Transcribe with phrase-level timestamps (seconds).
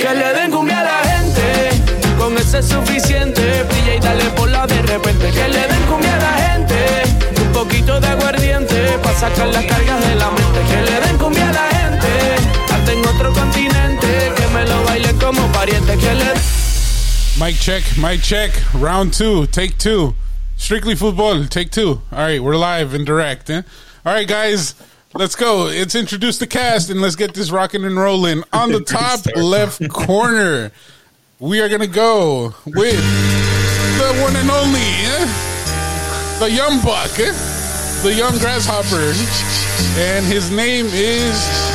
[0.00, 3.62] Que le den cumbia a la gente, con ese es suficiente.
[3.64, 5.30] Brilla y dale por la de repente.
[5.30, 7.02] Que le den cumbia a la gente,
[7.42, 10.60] un poquito de aguardiente, pa' sacar las cargas de la mente.
[10.70, 12.08] Que le den cumbia a la gente,
[12.72, 15.98] hasta en otro continente, que me lo baile como pariente.
[15.98, 16.32] Que le
[17.38, 18.52] Mic check, mic check.
[18.72, 20.14] Round two, take two.
[20.56, 22.00] Strictly football, take two.
[22.10, 23.50] All right, we're live and direct.
[23.50, 23.62] Eh?
[24.06, 24.74] All right, guys,
[25.14, 25.64] let's go.
[25.64, 28.44] Let's introduce the cast and let's get this rocking and rolling.
[28.52, 30.72] On the top left corner,
[31.38, 33.02] we are going to go with
[33.98, 36.38] the one and only, eh?
[36.38, 37.32] the young buck, eh?
[38.02, 39.12] the young grasshopper.
[39.98, 41.70] And his name is.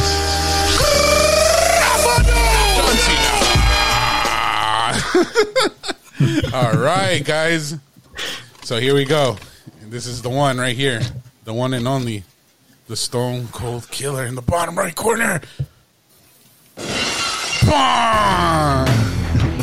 [6.54, 7.76] All right, guys.
[8.64, 9.38] So here we go.
[9.82, 11.02] This is the one right here,
[11.44, 12.24] the one and only,
[12.88, 15.42] the Stone Cold Killer in the bottom right corner.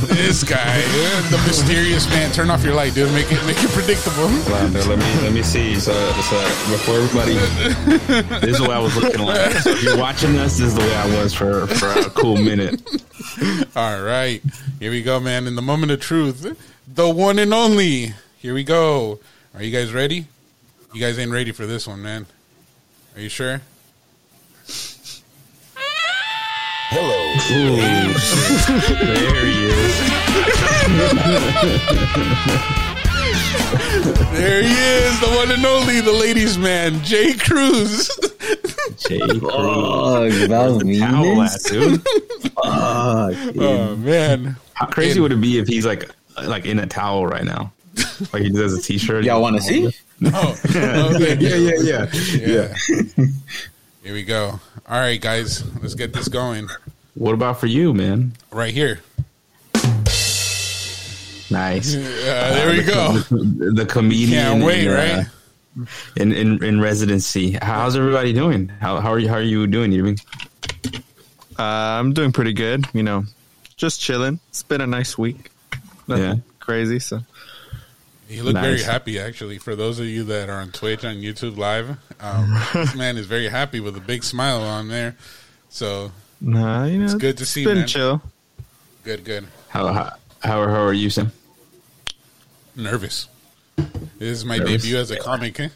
[0.08, 2.32] This guy, eh, the mysterious man.
[2.32, 3.12] Turn off your light, dude.
[3.12, 4.26] Make it make it predictable.
[4.50, 5.76] Let me let me see.
[5.76, 6.36] So, so
[6.70, 7.34] before everybody,
[8.40, 9.52] this is what I was looking like.
[9.52, 12.36] So if you're watching us, this is the way I was for for a cool
[12.36, 12.82] minute.
[13.76, 14.42] All right,
[14.80, 15.46] here we go, man.
[15.46, 16.58] In the moment of truth,
[16.92, 18.14] the one and only.
[18.38, 19.20] Here we go.
[19.54, 20.26] Are you guys ready?
[20.92, 22.26] You guys ain't ready for this one, man.
[23.14, 23.60] Are you sure?
[26.94, 27.32] Hello.
[27.52, 27.76] Ooh,
[29.04, 29.92] there he is.
[34.32, 38.08] There he is, the one and only, the ladies' man, Jay Cruz.
[38.98, 39.40] Jay Cruz.
[39.44, 41.00] Oh, that was mean.
[41.00, 42.02] Towel at, dude.
[42.56, 46.10] oh man, How crazy would it be if he's like
[46.44, 47.72] like in a towel right now?
[48.32, 49.24] Like he does a t-shirt.
[49.24, 49.90] Y'all want to see?
[50.30, 52.74] no, no Yeah, yeah, yeah, yeah.
[54.02, 54.60] Here we go.
[54.88, 56.68] All right, guys, let's get this going
[57.14, 58.32] What about for you, man?
[58.50, 59.00] right here.
[61.50, 61.94] Nice.
[61.94, 63.12] Yeah, there we go.
[63.18, 64.30] The, the comedian.
[64.30, 65.26] Can't wait, in, uh, right?
[66.16, 67.52] in, in in residency.
[67.60, 68.68] How's everybody doing?
[68.80, 69.28] How how are you?
[69.28, 70.18] How are you doing, Irving?
[71.58, 71.62] Uh,
[72.00, 72.86] I'm doing pretty good.
[72.94, 73.24] You know,
[73.76, 74.40] just chilling.
[74.48, 75.50] It's been a nice week.
[76.08, 76.34] Nothing Yeah.
[76.58, 76.98] crazy.
[76.98, 77.20] So
[78.32, 79.58] You look very happy, actually.
[79.58, 83.26] For those of you that are on Twitch, on YouTube Live, um, this man is
[83.26, 85.16] very happy with a big smile on there.
[85.68, 87.86] So nah, you know, It's good to see, Been man.
[87.86, 88.22] chill.
[89.04, 89.46] good, good.
[89.68, 91.30] How how how, how are you, Sam?
[92.76, 93.28] Nervous.
[93.76, 94.82] This is my Nervous.
[94.82, 95.58] debut as a comic.
[95.60, 95.68] eh?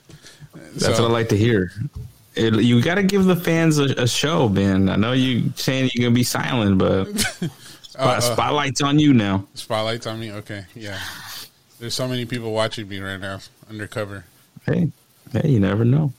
[0.55, 1.71] That's So- what I like to hear.
[2.35, 4.91] It, you got to give the fans a, a show, Ben.
[4.91, 7.51] I know you saying you're gonna be silent, but spot,
[7.99, 8.21] Uh, uh.
[8.21, 9.47] spotlight's on you now.
[9.55, 10.33] Spotlights on me.
[10.33, 10.99] Okay, yeah.
[11.79, 14.25] There's so many people watching me right now, undercover.
[14.65, 14.91] Hey,
[15.33, 16.13] hey, you never know.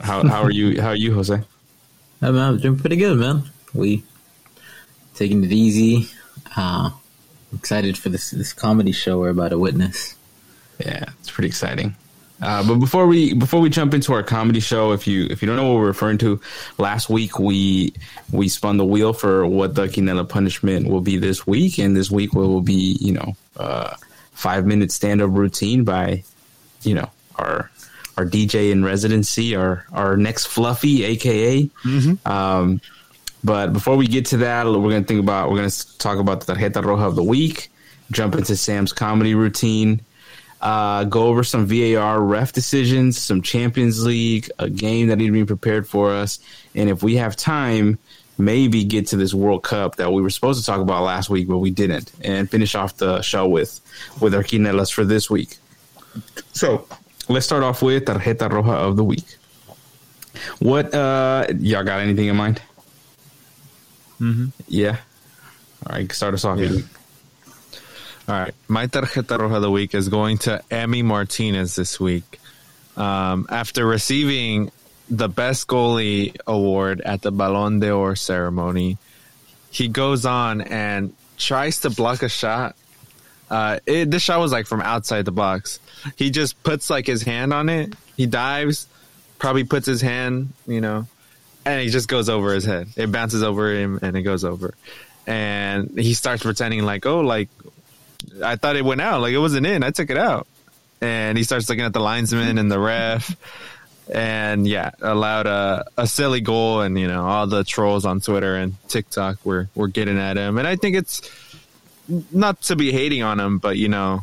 [0.00, 0.80] How how are you?
[0.80, 1.34] How are you, Jose?
[1.34, 3.44] Yeah, man, I'm doing pretty good, man.
[3.72, 4.02] We
[5.14, 6.08] taking it easy.
[6.56, 6.90] Uh,
[7.54, 10.16] excited for this this comedy show we're about to witness.
[10.78, 11.96] Yeah, it's pretty exciting.
[12.42, 15.46] Uh, but before we before we jump into our comedy show, if you if you
[15.46, 16.40] don't know what we're referring to,
[16.78, 17.92] last week we
[18.32, 22.10] we spun the wheel for what the Quinella punishment will be this week, and this
[22.10, 23.94] week will be you know uh,
[24.40, 26.24] five minute stand up routine by
[26.82, 27.70] you know our
[28.16, 31.68] our DJ in residency, our our next Fluffy, aka.
[32.24, 32.80] Um,
[33.44, 36.54] but before we get to that, we're gonna think about we're gonna talk about the
[36.54, 37.70] tarjeta roja of the week,
[38.10, 40.00] jump into Sam's comedy routine,
[40.60, 45.32] uh, go over some VAR ref decisions, some Champions League, a game that need to
[45.32, 46.38] be prepared for us,
[46.74, 47.98] and if we have time,
[48.40, 51.48] maybe get to this World Cup that we were supposed to talk about last week,
[51.48, 53.80] but we didn't, and finish off the show with
[54.20, 55.56] with our quinelas for this week.
[56.52, 56.86] So
[57.28, 59.36] let's start off with tarjeta roja of the week.
[60.58, 62.62] What uh, y'all got anything in mind?
[64.20, 64.46] Mm-hmm.
[64.68, 64.96] Yeah.
[65.86, 66.58] All right, start us off.
[66.58, 66.80] Yeah.
[68.28, 68.54] All right.
[68.68, 72.38] My tarjeta roja of the week is going to Emi Martinez this week.
[72.96, 74.70] Um, after receiving
[75.10, 78.96] the best goalie award at the Ballon d'Or ceremony,
[79.70, 82.76] he goes on and tries to block a shot.
[83.50, 85.80] Uh, it, this shot was like from outside the box.
[86.16, 87.92] He just puts like his hand on it.
[88.16, 88.86] He dives,
[89.38, 91.06] probably puts his hand, you know,
[91.64, 92.88] and he just goes over his head.
[92.96, 94.74] It bounces over him and it goes over.
[95.26, 97.48] And he starts pretending like, oh, like
[98.44, 99.20] I thought it went out.
[99.20, 99.82] Like it wasn't in.
[99.82, 100.46] I took it out.
[101.00, 103.36] And he starts looking at the linesman and the ref.
[104.12, 106.80] And yeah, allowed a, a silly goal.
[106.80, 110.58] And, you know, all the trolls on Twitter and TikTok were, were getting at him.
[110.58, 111.22] And I think it's
[112.32, 114.22] not to be hating on him, but, you know,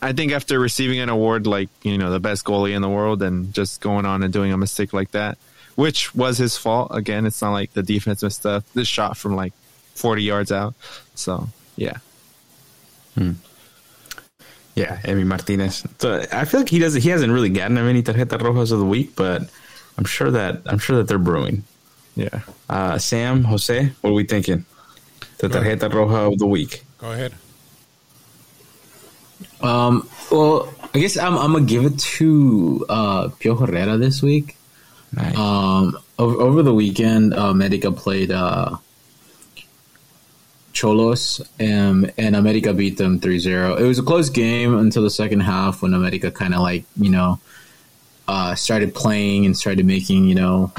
[0.00, 3.22] I think after receiving an award like, you know, the best goalie in the world
[3.22, 5.38] and just going on and doing a mistake like that,
[5.74, 6.92] which was his fault.
[6.92, 8.64] Again, it's not like the defense messed up.
[8.74, 9.52] This shot from like
[9.96, 10.74] 40 yards out.
[11.16, 11.98] So, yeah.
[13.14, 13.32] Hmm.
[14.78, 15.82] Yeah, Emi Martinez.
[15.98, 17.02] So I feel like he doesn't.
[17.02, 19.42] He hasn't really gotten many tarjeta rojas of the week, but
[19.96, 21.64] I'm sure that I'm sure that they're brewing.
[22.14, 22.40] Yeah.
[22.68, 24.64] Uh, Sam, Jose, what are we thinking?
[25.38, 25.80] The Go ahead.
[25.80, 26.84] tarjeta roja of the week.
[26.98, 27.34] Go ahead.
[29.60, 34.56] Um, well, I guess I'm, I'm gonna give it to uh, Piojo Herrera this week.
[35.12, 35.36] Nice.
[35.36, 38.76] Um, over, over the weekend, uh, America played uh,
[40.78, 43.80] Xolos, um, and America beat them 3-0.
[43.80, 47.10] It was a close game until the second half when America kind of like you
[47.10, 47.40] know
[48.28, 50.72] uh, started playing and started making you know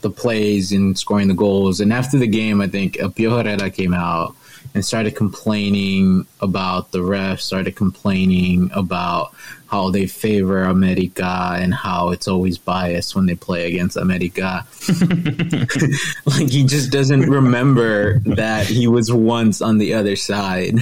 [0.00, 1.80] the plays and scoring the goals.
[1.80, 4.34] And after the game, I think uh, Piojo Herrera came out
[4.74, 9.34] and started complaining about the refs, started complaining about
[9.66, 14.66] how they favor America and how it's always biased when they play against America.
[16.26, 20.76] like he just doesn't remember that he was once on the other side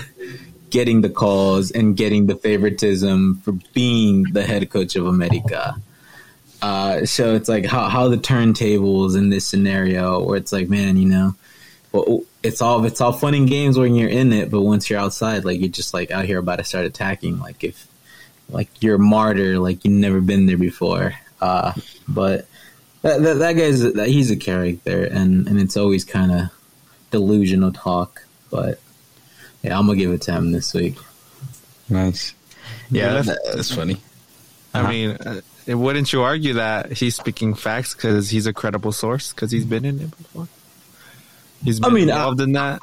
[0.71, 5.77] getting the calls and getting the favoritism for being the head coach of America.
[6.63, 10.97] Uh, so it's like how, how the turntables in this scenario where it's like, man,
[10.97, 11.35] you know,
[11.93, 14.99] well, it's all it's all fun and games when you're in it, but once you're
[15.01, 17.39] outside, like you're just like out here about to start attacking.
[17.39, 17.87] Like if
[18.49, 21.15] like you're a martyr, like you've never been there before.
[21.41, 21.73] Uh,
[22.09, 22.47] but
[23.03, 26.51] that, that, that guy's that, he's a character, and and it's always kind of
[27.11, 28.23] delusional talk.
[28.51, 28.81] But
[29.63, 30.97] yeah, I'm gonna give it to him this week.
[31.89, 32.35] Nice.
[32.91, 34.01] Yeah, Yeah, that, that's funny.
[34.75, 34.89] I Uh-huh.
[34.89, 35.41] mean, uh,
[35.79, 39.85] wouldn't you argue that he's speaking facts because he's a credible source because he's been
[39.85, 40.49] in it before?
[41.65, 42.81] He's been I mean, involved in that.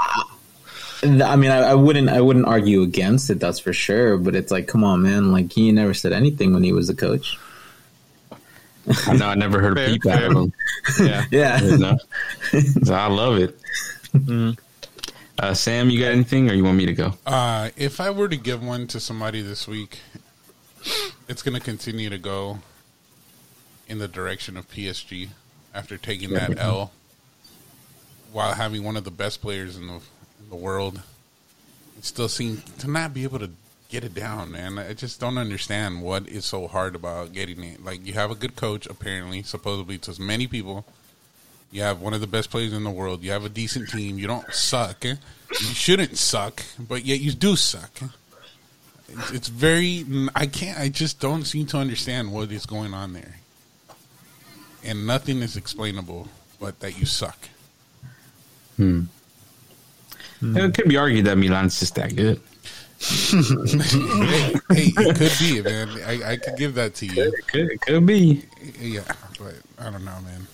[1.03, 3.39] I mean, I, I wouldn't I wouldn't argue against it.
[3.39, 4.17] That's for sure.
[4.17, 5.31] But it's like, come on, man!
[5.31, 7.37] Like he never said anything when he was a coach.
[9.05, 10.41] I know I never heard a Fair, peep out of fair.
[10.41, 10.53] him.
[11.07, 11.25] yeah.
[11.31, 11.61] Yeah.
[11.61, 11.97] You know?
[12.83, 13.59] So I love it.
[15.39, 17.13] Uh, Sam, you got anything, or you want me to go?
[17.25, 19.99] Uh, if I were to give one to somebody this week,
[21.27, 22.59] it's going to continue to go
[23.87, 25.29] in the direction of PSG
[25.75, 26.91] after taking that L
[28.31, 31.01] while having one of the best players in the, in the world.
[32.01, 33.49] Still seem to not be able to
[33.89, 34.77] get it down, man.
[34.77, 37.83] I just don't understand what is so hard about getting it.
[37.83, 40.85] Like, you have a good coach, apparently, supposedly to many people.
[41.71, 43.23] You have one of the best players in the world.
[43.23, 44.17] You have a decent team.
[44.19, 45.03] You don't suck.
[45.03, 45.17] You
[45.57, 47.91] shouldn't suck, but yet you do suck.
[49.09, 50.05] It's, it's very.
[50.35, 50.79] I can't.
[50.79, 53.37] I just don't seem to understand what is going on there,
[54.83, 56.27] and nothing is explainable
[56.59, 57.49] but that you suck.
[60.41, 62.39] It could be argued that Milan's just that good.
[62.99, 65.89] hey, hey, it could be, man.
[66.05, 67.23] I, I could give that to you.
[67.23, 68.43] It could, it could be.
[68.79, 69.01] Yeah,
[69.39, 70.47] but I don't know, man.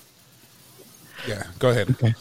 [1.28, 2.16] Yeah, go ahead.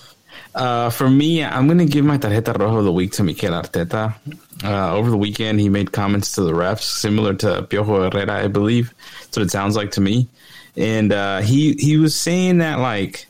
[0.54, 3.52] Uh, for me, I'm going to give my tarjeta roja of the week to Mikel
[3.52, 4.14] Arteta.
[4.62, 8.48] Uh, over the weekend, he made comments to the refs similar to Piojo Herrera, I
[8.48, 8.94] believe.
[9.22, 10.28] That's what it sounds like to me.
[10.76, 13.26] And uh, he he was saying that like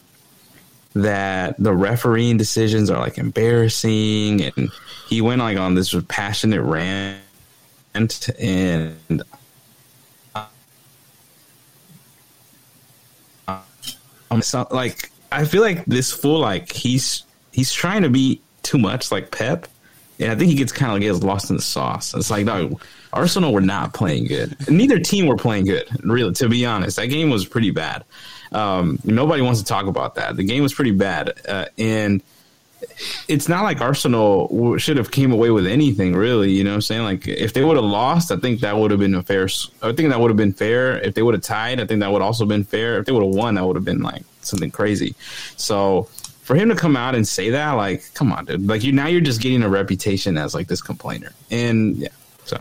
[0.94, 4.70] that the refereeing decisions are like embarrassing, and
[5.08, 7.20] he went like on this passionate rant,
[8.38, 9.22] and
[14.32, 18.78] um, so, like I feel like this fool like he's he's trying to be too
[18.78, 19.66] much like Pep,
[20.18, 22.14] and I think he gets kind of gets lost in the sauce.
[22.14, 22.80] It's like no,
[23.12, 24.56] Arsenal were not playing good.
[24.68, 25.86] Neither team were playing good.
[26.02, 28.04] Really, to be honest, that game was pretty bad.
[28.52, 30.36] Um, nobody wants to talk about that.
[30.36, 32.22] The game was pretty bad, uh, and
[33.28, 36.50] it's not like Arsenal should have came away with anything really.
[36.50, 37.02] You know what I'm saying?
[37.02, 39.48] Like if they would have lost, I think that would have been a fair.
[39.82, 40.98] I think that would have been fair.
[40.98, 42.98] If they would have tied, I think that would also been fair.
[42.98, 45.14] If they would have won, that would have been like something crazy.
[45.56, 46.08] So
[46.42, 48.66] for him to come out and say that, like, come on, dude.
[48.66, 52.08] Like you now you're just getting a reputation as like this complainer, and yeah.
[52.44, 52.60] So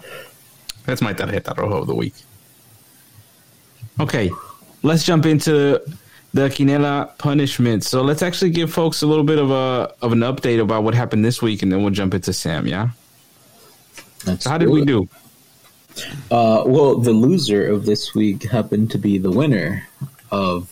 [0.86, 2.14] that's my tarjeta roja of the week.
[4.00, 4.32] Okay,
[4.84, 5.82] let's jump into
[6.34, 7.84] the Quinela punishment.
[7.84, 10.94] So let's actually give folks a little bit of a of an update about what
[10.94, 12.68] happened this week, and then we'll jump into Sam.
[12.68, 12.90] Yeah.
[14.26, 15.08] Let's So how did we do?
[16.30, 19.86] Uh, well, the loser of this week happened to be the winner
[20.32, 20.70] of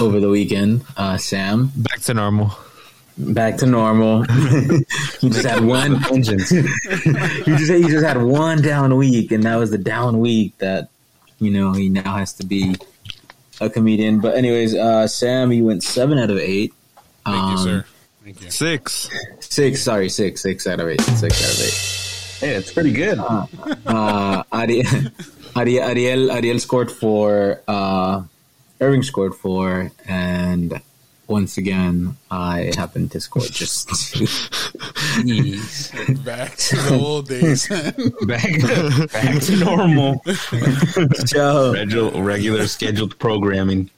[0.00, 0.84] over the weekend.
[0.96, 2.52] Uh, Sam, Back to normal.
[3.16, 4.24] back to normal.
[5.20, 6.50] he just had one Vengeance.
[6.50, 6.62] he
[7.56, 10.88] just he just had one down week, and that was the down week that
[11.38, 12.76] you know he now has to be
[13.60, 14.20] a comedian.
[14.20, 16.72] But anyways, uh, Sam, you went seven out of eight.
[17.24, 17.84] Thank you, Um, sir.
[18.24, 18.50] Thank you.
[18.50, 19.08] Six.
[19.40, 22.48] Six, sorry, six, six out of eight, six out of eight.
[22.48, 23.18] Hey, it's pretty good.
[23.18, 24.86] Uh, Ariel,
[25.56, 27.60] Ariel, Ariel, Ariel scored four.
[27.68, 28.22] Uh,
[28.80, 30.80] Irving scored four, and
[31.28, 33.88] once again, I happened to score just
[36.24, 37.68] Back to the old days.
[38.26, 40.22] back, back to normal.
[41.26, 43.90] so, Regular, regular scheduled programming.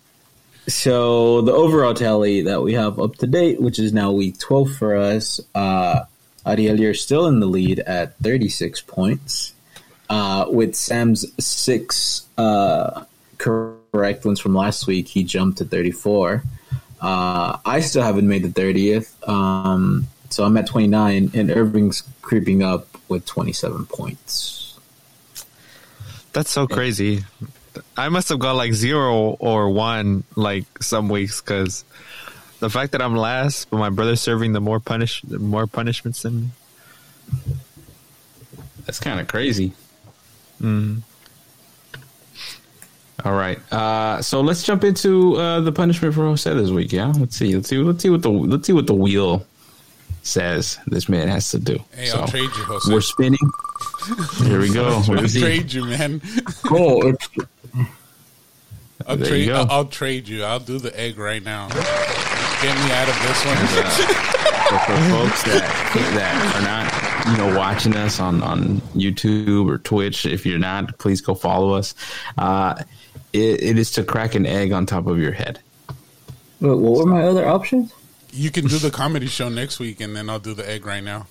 [0.69, 4.73] so the overall tally that we have up to date, which is now week 12
[4.77, 6.05] for us, uh,
[6.47, 9.53] Ariel, you're still in the lead at 36 points.
[10.11, 13.05] Uh, with Sam's six uh,
[13.39, 16.43] correct ones from last week, he jumped to 34.
[17.05, 19.29] Uh, I still haven't made the 30th.
[19.29, 24.79] Um, so I'm at 29, and Irving's creeping up with 27 points.
[26.33, 27.25] That's so crazy.
[27.95, 31.85] I must have got like zero or one like some weeks because
[32.61, 36.41] the fact that I'm last, but my brother's serving the more punish more punishments than
[36.41, 36.49] me.
[38.87, 39.75] That's kind of crazy.
[40.61, 41.03] Mm.
[43.25, 43.59] All right.
[43.73, 46.93] Uh, so let's jump into uh, the punishment for Jose this week.
[46.93, 47.13] Yeah.
[47.17, 47.55] Let's see.
[47.55, 47.79] Let's see.
[47.79, 49.47] Let's see what the let's see what the wheel
[50.23, 50.79] says.
[50.87, 51.79] This man has to do.
[51.95, 52.93] Hey, I'll trade you, Jose.
[52.93, 53.39] We're spinning.
[54.43, 54.89] Here we go.
[55.09, 55.41] I'll is he?
[55.41, 56.21] trade you, man.
[56.67, 57.15] Cool.
[59.07, 59.49] I'll There you trade.
[59.49, 59.55] go.
[59.55, 60.45] I'll, I'll trade you.
[60.45, 61.69] I'll do the egg right now.
[61.69, 63.57] Get me out of this one.
[63.67, 63.83] So
[64.79, 65.63] for folks that
[66.15, 70.99] that are not, you know, watching us on on YouTube or Twitch, if you're not,
[70.99, 71.95] please go follow us.
[72.39, 72.83] Uh,
[73.33, 75.61] it, it is to crack an egg on top of your head.
[76.61, 77.93] Wait, what were my other options?
[78.33, 81.03] You can do the comedy show next week, and then I'll do the egg right
[81.05, 81.27] now.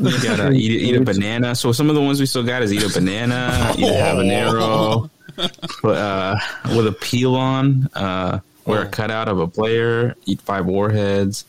[0.00, 1.54] You gotta eat, eat a banana.
[1.54, 5.10] So some of the ones we still got is eat a banana, eat a habanero,
[5.80, 6.38] put, uh,
[6.74, 8.88] with a peel on, uh, wear a Oh.
[8.90, 11.44] cutout of a player, eat five warheads,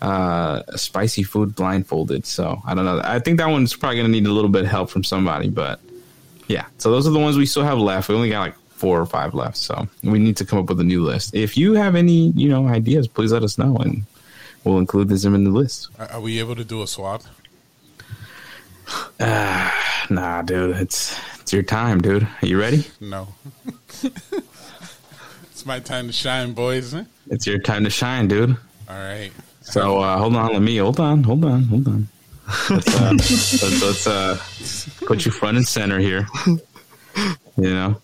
[0.00, 2.26] uh, spicy food blindfolded.
[2.26, 3.00] So I don't know.
[3.04, 5.80] I think that one's probably gonna need a little bit of help from somebody, but
[6.48, 6.66] yeah.
[6.78, 8.08] So those are the ones we still have left.
[8.08, 10.80] We only got like four or five left, so we need to come up with
[10.80, 11.36] a new list.
[11.36, 14.02] If you have any, you know, ideas, please let us know, and
[14.64, 15.86] we'll include this in the list.
[16.00, 17.22] Are, we able to do a swap?
[20.10, 22.24] Nah, dude, it's it's your time, dude.
[22.24, 22.84] Are you ready?
[23.00, 23.28] No.
[24.02, 26.92] it's my time to shine, boys.
[27.30, 28.50] It's your time to shine, dude.
[28.90, 29.30] All right.
[29.62, 32.08] So uh, hold on, let me hold on, hold on, hold on.
[32.68, 36.26] Let's, uh, let's, let's uh, put you front and center here.
[37.56, 38.02] You know,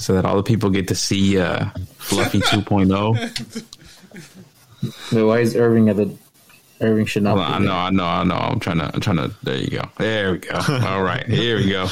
[0.00, 1.66] so that all the people get to see uh,
[1.98, 5.12] Fluffy 2.0.
[5.12, 6.16] Wait, why is Irving at the?
[6.80, 7.36] Irving should not.
[7.36, 8.34] Hold on, I be know, I know, I know.
[8.34, 9.30] I'm trying to, I'm trying to.
[9.42, 9.82] There you go.
[9.98, 10.54] There we go.
[10.68, 11.88] All right, here we go.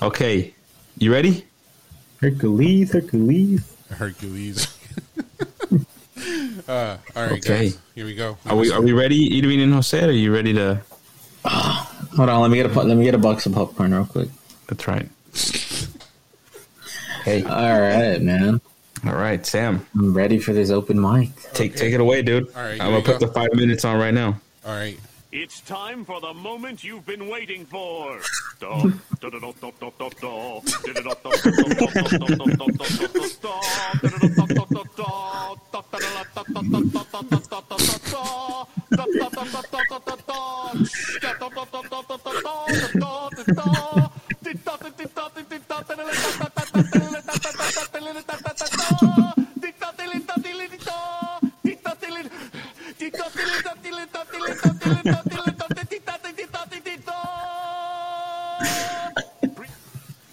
[0.00, 0.54] Okay,
[0.98, 1.44] you ready?
[2.20, 3.76] Hercules, Hercules.
[3.90, 4.68] Hercules.
[6.68, 7.70] uh, all right, Okay.
[7.70, 7.78] guys.
[7.96, 8.38] Here we go.
[8.46, 10.00] Are we are we ready, Edwin and Jose?
[10.04, 10.80] Are you ready to?
[11.44, 14.28] Hold on, let me get a let me get a box of popcorn real quick.
[14.68, 15.08] That's right.
[17.24, 18.60] Hey, All right, man.
[19.04, 19.86] all right, Sam.
[19.94, 21.30] I'm ready for this open mic.
[21.52, 22.48] Take take it away, dude.
[22.56, 23.26] All right, I'm gonna put go.
[23.26, 24.40] the five minutes on right now.
[24.64, 24.98] All right.
[25.32, 28.20] It's time for the moment you've been waiting for.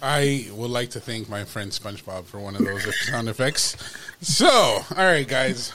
[0.00, 3.76] I would like to thank my friend SpongeBob for one of those sound effects.
[4.20, 5.72] So, all right, guys.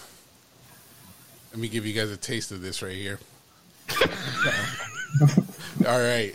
[1.51, 3.19] Let me give you guys a taste of this right here.
[5.87, 6.33] all right.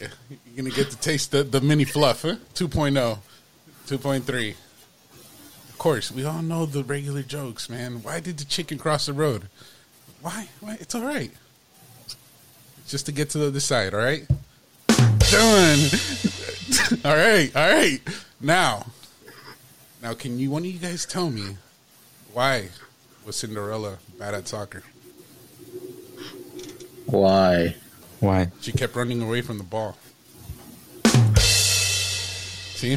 [0.58, 2.34] You're going to get to taste the, the mini fluff, huh?
[2.54, 3.18] 2.0,
[3.86, 4.50] 2.3.
[5.68, 8.02] Of course, we all know the regular jokes, man.
[8.02, 9.44] Why did the chicken cross the road?
[10.20, 10.48] Why?
[10.58, 10.76] Why?
[10.80, 11.30] It's all right.
[12.88, 14.26] Just to get to the other side, all right?
[14.88, 15.78] Done.
[17.04, 18.00] all right, all right.
[18.40, 18.86] Now,
[20.02, 21.56] now, can you one of you guys tell me
[22.32, 22.70] why
[23.24, 24.82] was Cinderella bad at soccer?
[27.06, 27.76] Why?
[28.18, 28.50] Why?
[28.60, 29.96] She kept running away from the ball.
[32.78, 32.96] See,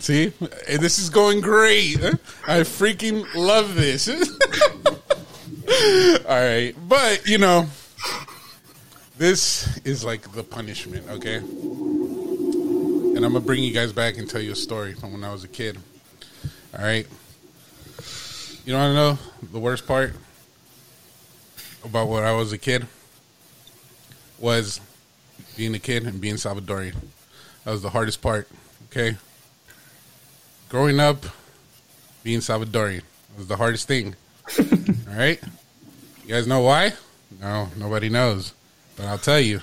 [0.00, 0.32] see,
[0.66, 2.02] Hey, this is going great.
[2.02, 2.14] Eh?
[2.48, 4.08] I freaking love this.
[6.26, 7.68] all right, but you know,
[9.18, 11.36] this is like the punishment, okay?
[11.36, 15.30] And I'm gonna bring you guys back and tell you a story from when I
[15.30, 15.78] was a kid.
[16.76, 17.06] All right.
[18.64, 19.18] You want to know
[19.52, 20.12] the worst part
[21.84, 22.84] about when I was a kid
[24.40, 24.80] was
[25.56, 26.96] being a kid and being Salvadorian.
[27.62, 28.48] That was the hardest part.
[28.90, 29.16] Okay.
[30.68, 31.24] Growing up,
[32.24, 33.02] being Salvadorian.
[33.38, 34.16] Was the hardest thing.
[34.58, 35.40] All right.
[36.24, 36.94] You guys know why?
[37.40, 38.52] No, nobody knows.
[38.96, 39.60] But I'll tell you.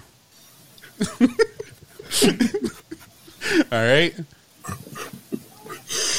[1.19, 1.27] All
[3.71, 4.15] right.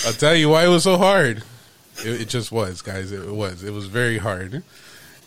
[0.06, 1.42] I'll tell you why it was so hard.
[2.04, 3.10] It, it just was, guys.
[3.10, 3.64] It was.
[3.64, 4.62] It was very hard.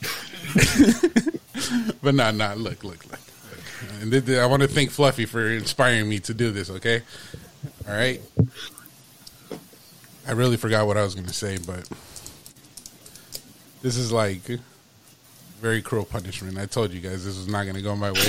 [2.03, 2.59] but not, not.
[2.59, 3.19] Look, look, look.
[4.01, 6.69] And th- th- I want to thank Fluffy for inspiring me to do this.
[6.69, 7.01] Okay.
[7.87, 8.21] All right.
[10.27, 11.87] I really forgot what I was going to say, but
[13.81, 14.41] this is like
[15.59, 16.57] very cruel punishment.
[16.57, 18.21] I told you guys this was not going to go my way.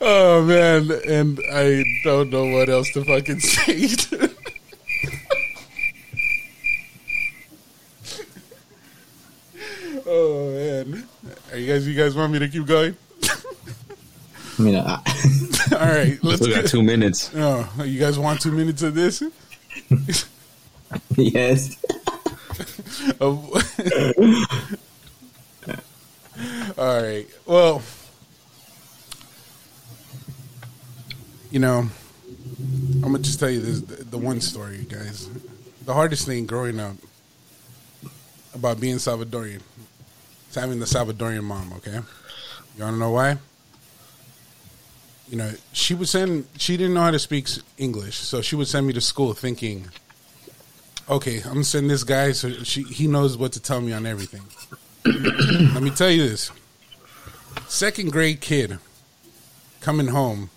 [0.00, 3.88] oh man, and I don't know what else to fucking say.
[10.06, 11.08] oh man,
[11.50, 11.88] are you guys?
[11.88, 12.96] You guys want me to keep going?
[14.58, 14.82] I mean, I,
[15.72, 16.70] All right, let's We got get.
[16.70, 17.30] two minutes.
[17.34, 19.22] Oh, you guys want two minutes of this?
[21.16, 21.76] yes.
[23.20, 23.52] All
[26.78, 27.26] right.
[27.46, 27.82] Well,
[31.50, 31.88] you know,
[32.94, 35.28] I'm gonna just tell you this: the, the one story, guys.
[35.84, 36.96] The hardest thing growing up
[38.54, 39.60] about being Salvadorian
[40.48, 41.72] is having the Salvadorian mom.
[41.74, 41.98] Okay,
[42.76, 43.36] you wanna know why?
[45.28, 46.46] You know, she would send.
[46.56, 49.88] She didn't know how to speak English, so she would send me to school thinking
[51.08, 54.06] okay, I'm gonna send this guy so she he knows what to tell me on
[54.06, 54.42] everything.
[55.74, 56.50] Let me tell you this.
[57.68, 58.78] Second grade kid
[59.80, 60.50] coming home,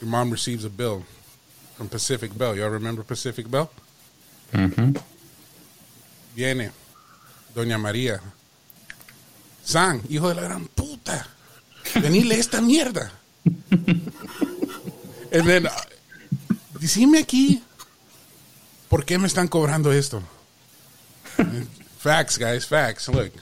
[0.00, 1.04] your mom receives a bill
[1.74, 2.56] from Pacific Bell.
[2.56, 3.70] Y'all remember Pacific Bell?
[4.52, 4.96] Mm-hmm.
[6.34, 6.70] Viene
[7.54, 8.20] Doña María.
[9.62, 11.26] San, hijo de la gran puta.
[11.94, 13.10] Venile esta mierda.
[15.32, 15.68] And then,
[16.80, 17.62] decime aquí,
[18.88, 20.22] ¿por qué me están cobrando esto?
[21.98, 23.08] facts, guys, facts.
[23.08, 23.32] Look.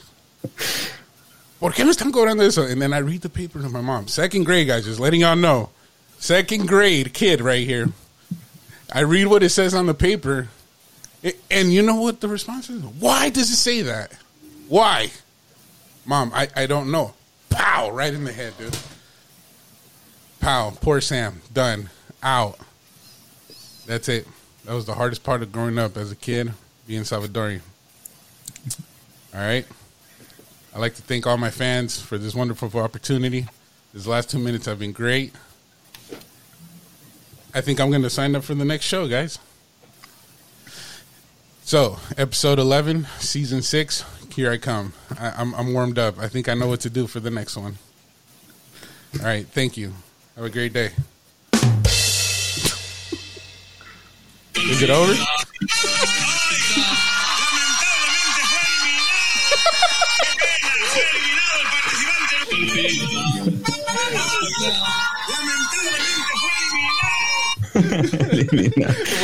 [1.59, 2.63] ¿Por qué me están cobrando eso?
[2.63, 4.07] And then I read the paper to my mom.
[4.07, 5.69] Second grade, guys, just letting y'all know.
[6.19, 7.89] Second grade kid right here.
[8.93, 10.49] I read what it says on the paper.
[11.49, 12.81] And you know what the response is?
[12.83, 14.13] Why does it say that?
[14.67, 15.11] Why?
[16.05, 17.13] Mom, I, I don't know.
[17.49, 18.77] Pow, right in the head, dude.
[20.39, 21.41] Pow, poor Sam.
[21.53, 21.89] Done.
[22.23, 22.57] Out.
[23.85, 24.27] That's it.
[24.65, 26.53] That was the hardest part of growing up as a kid,
[26.87, 27.61] being Salvadorian.
[29.33, 29.65] All right.
[30.73, 33.47] I'd like to thank all my fans for this wonderful opportunity.
[33.93, 35.33] These last two minutes have been great.
[37.53, 39.39] I think I'm going to sign up for the next show, guys.
[41.63, 44.93] So, episode 11, season 6, here I come.
[45.19, 46.19] I, I'm, I'm warmed up.
[46.19, 47.77] I think I know what to do for the next one.
[49.19, 49.47] All right.
[49.47, 49.93] Thank you.
[50.39, 50.91] Have a great day.
[54.55, 55.11] Is it over?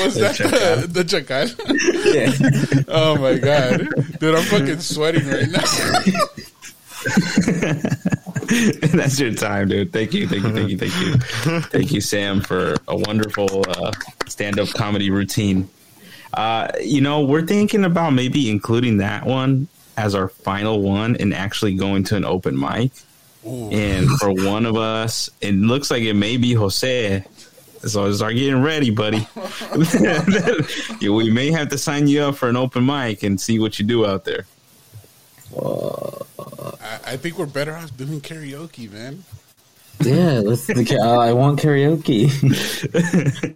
[0.04, 1.48] Was that the, the chacal?
[2.14, 2.82] Yeah.
[2.98, 3.88] Oh my god,
[4.20, 4.36] dude!
[4.36, 5.64] I'm fucking sweating right now.
[8.94, 9.94] That's your time, dude.
[9.94, 13.92] Thank you, thank you, thank you, thank you, thank you, Sam, for a wonderful uh,
[14.28, 15.70] stand-up comedy routine.
[16.34, 21.34] Uh, you know, we're thinking about maybe including that one as our final one and
[21.34, 22.92] actually going to an open mic.
[23.46, 27.24] And for one of us, it looks like it may be Jose.
[27.82, 29.28] So start getting ready, buddy.
[31.02, 33.86] We may have to sign you up for an open mic and see what you
[33.86, 34.46] do out there.
[35.54, 39.24] I, I think we're better off doing karaoke, man.
[40.02, 42.30] Yeah, let's, uh, I want karaoke.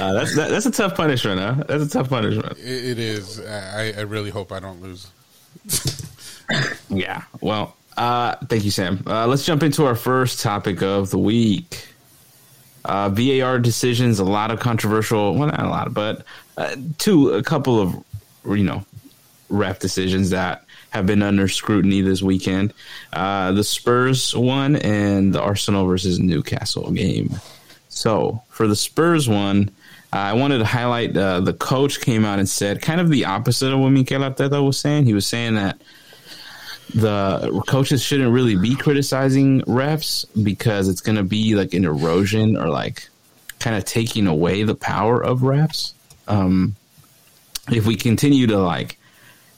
[0.00, 1.62] Uh, that's that, that's a tough punishment, huh?
[1.68, 2.58] That's a tough punishment.
[2.58, 3.40] It, it is.
[3.40, 5.08] I, I really hope I don't lose.
[6.88, 7.22] Yeah.
[7.40, 9.02] Well, uh, thank you, Sam.
[9.06, 11.86] Uh, let's jump into our first topic of the week.
[12.84, 15.34] Uh, VAR decisions, a lot of controversial.
[15.34, 16.24] Well, not a lot, but
[16.56, 17.94] uh, two, a couple of
[18.46, 18.84] you know,
[19.48, 22.74] ref decisions that have been under scrutiny this weekend.
[23.12, 27.36] Uh, the Spurs one and the Arsenal versus Newcastle game.
[27.88, 29.70] So for the Spurs one,
[30.12, 33.26] uh, I wanted to highlight uh, the coach came out and said kind of the
[33.26, 35.06] opposite of what Mikel Arteta was saying.
[35.06, 35.80] He was saying that
[36.94, 42.56] the coaches shouldn't really be criticizing refs because it's going to be like an erosion
[42.56, 43.08] or like
[43.60, 45.92] kind of taking away the power of refs.
[46.26, 46.74] Um,
[47.70, 48.98] if we continue to like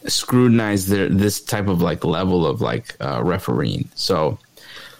[0.07, 4.38] scrutinize this type of like level of like uh, refereeing, so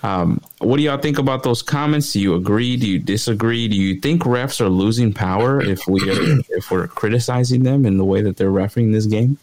[0.05, 2.12] Um, what do y'all think about those comments?
[2.12, 2.77] Do you agree?
[2.77, 3.69] Do you disagree?
[3.69, 7.99] Do you think refs are losing power if we are, if we're criticizing them in
[7.99, 9.38] the way that they're refereeing this game?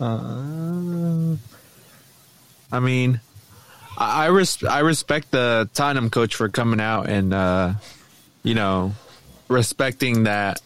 [0.00, 1.36] Uh,
[2.72, 3.20] I mean,
[3.96, 7.72] I I, res- I respect the Tottenham coach for coming out and uh,
[8.42, 8.92] you know
[9.48, 10.60] respecting that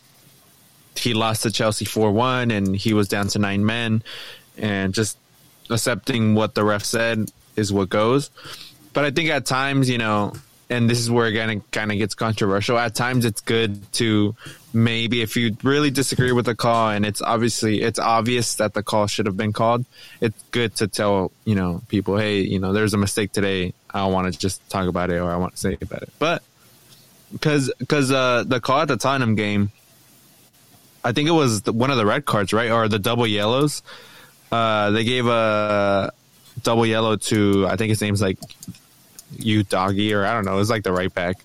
[0.98, 4.02] he lost to Chelsea four one and he was down to nine men
[4.56, 5.16] and just
[5.70, 8.30] accepting what the ref said is what goes.
[8.92, 10.32] But I think at times, you know,
[10.70, 12.78] and this is where again it kind of gets controversial.
[12.78, 14.34] At times, it's good to
[14.72, 18.82] maybe if you really disagree with the call and it's obviously it's obvious that the
[18.82, 19.84] call should have been called.
[20.20, 23.72] It's good to tell you know people, hey, you know, there's a mistake today.
[23.92, 26.12] I want to just talk about it or I want to say about it.
[26.18, 26.42] But
[27.32, 29.70] because because uh, the call at the Tottenham game,
[31.04, 33.82] I think it was one of the red cards, right, or the double yellows.
[34.50, 36.12] Uh, they gave a
[36.62, 38.38] double yellow to I think his name's like
[39.36, 40.58] Udogie or I don't know.
[40.58, 41.36] It's like the right back,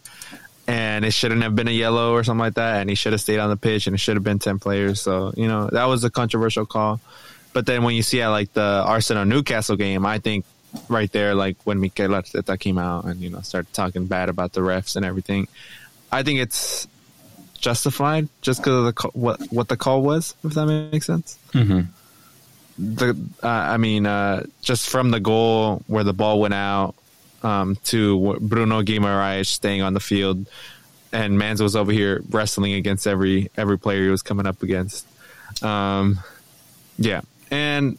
[0.68, 2.82] and it shouldn't have been a yellow or something like that.
[2.82, 5.02] And he should have stayed on the pitch, and it should have been ten players.
[5.02, 7.00] So you know that was a controversial call.
[7.52, 10.46] But then when you see at like the Arsenal Newcastle game, I think
[10.90, 14.54] right there, like when Mikel Arteta came out and you know started talking bad about
[14.54, 15.48] the refs and everything,
[16.12, 16.88] I think it's
[17.64, 20.36] justified just because of the call, what what the call was.
[20.44, 21.40] If that makes sense.
[21.54, 21.82] Mm-hmm.
[22.78, 26.94] The uh, I mean, uh, just from the goal where the ball went out
[27.42, 30.46] um, to Bruno Guimaraes staying on the field,
[31.12, 35.08] and Mans was over here wrestling against every every player he was coming up against.
[35.64, 36.20] Um,
[36.98, 37.98] yeah, and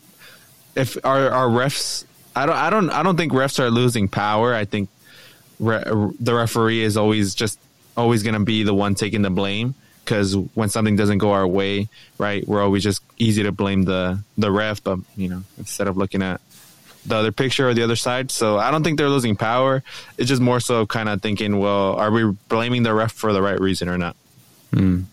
[0.77, 2.05] if our our refs,
[2.37, 4.55] I don't I don't I don't think refs are losing power.
[4.55, 4.89] I think
[5.59, 5.85] re-
[6.21, 7.59] the referee is always just
[7.97, 11.47] always going to be the one taking the blame because when something doesn't go our
[11.47, 15.89] way, right, we're always just easy to blame the the ref, but you know instead
[15.89, 16.41] of looking at
[17.07, 18.31] the other picture or the other side.
[18.31, 19.83] So I don't think they're losing power.
[20.17, 23.43] It's just more so kind of thinking, well, are we blaming the ref for the
[23.43, 24.17] right reason or not?
[24.73, 25.05] Mm.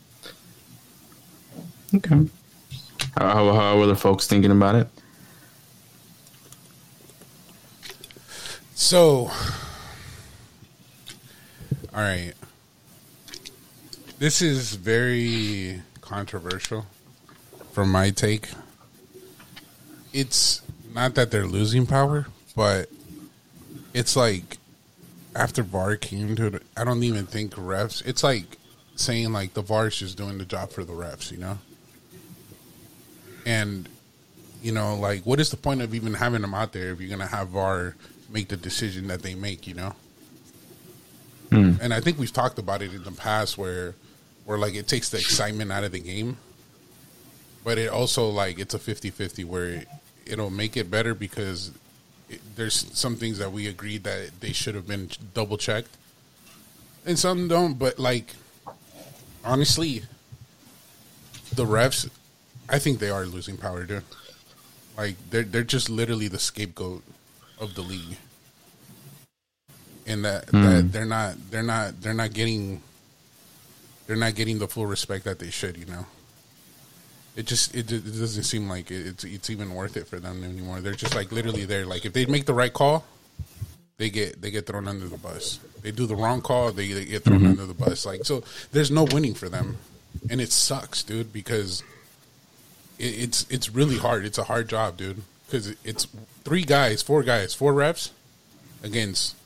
[1.95, 2.29] Okay.
[3.17, 4.87] How, how, how were the folks thinking about it?
[8.73, 9.29] So,
[11.93, 12.33] all right.
[14.21, 16.85] This is very controversial
[17.71, 18.49] from my take.
[20.13, 20.61] It's
[20.93, 22.91] not that they're losing power, but
[23.95, 24.59] it's like
[25.35, 28.05] after VAR came to it, I don't even think refs.
[28.05, 28.59] It's like
[28.95, 31.57] saying like the VAR is just doing the job for the refs, you know.
[33.43, 33.89] And
[34.61, 37.09] you know, like, what is the point of even having them out there if you're
[37.09, 37.95] gonna have VAR
[38.29, 39.95] make the decision that they make, you know?
[41.49, 41.73] Hmm.
[41.81, 43.95] And I think we've talked about it in the past where,
[44.51, 46.35] where like it takes the excitement out of the game,
[47.63, 49.87] but it also like it's a 50-50 where it,
[50.25, 51.71] it'll make it better because
[52.29, 55.95] it, there's some things that we agreed that they should have been double checked,
[57.05, 57.79] and some don't.
[57.79, 58.33] But like,
[59.45, 60.03] honestly,
[61.55, 62.09] the refs,
[62.67, 64.03] I think they are losing power, dude.
[64.97, 67.03] Like they're they're just literally the scapegoat
[67.57, 68.17] of the league,
[70.05, 70.87] and that, that hmm.
[70.89, 72.81] they're not they're not they're not getting
[74.11, 75.77] they're not getting the full respect that they should.
[75.77, 76.05] You know,
[77.37, 80.43] it just it, it doesn't seem like it, it's it's even worth it for them
[80.43, 80.81] anymore.
[80.81, 81.85] They're just like literally there.
[81.85, 83.05] Like if they make the right call,
[83.95, 85.61] they get they get thrown under the bus.
[85.81, 87.51] They do the wrong call, they, they get thrown mm-hmm.
[87.51, 88.05] under the bus.
[88.05, 88.43] Like so,
[88.73, 89.77] there's no winning for them,
[90.29, 91.81] and it sucks, dude, because
[92.99, 94.25] it, it's it's really hard.
[94.25, 96.05] It's a hard job, dude, because it's
[96.43, 98.11] three guys, four guys, four reps
[98.83, 99.37] against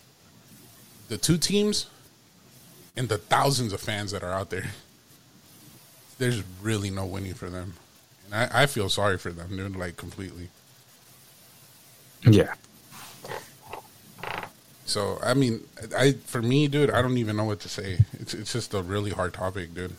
[1.07, 1.85] the two teams
[2.97, 4.65] and the thousands of fans that are out there.
[6.17, 7.73] There's really no winning for them,
[8.25, 10.49] and I, I feel sorry for them, dude, like completely.
[12.23, 12.53] Yeah.
[14.85, 15.61] So I mean,
[15.97, 17.99] I for me, dude, I don't even know what to say.
[18.13, 19.95] It's it's just a really hard topic, dude.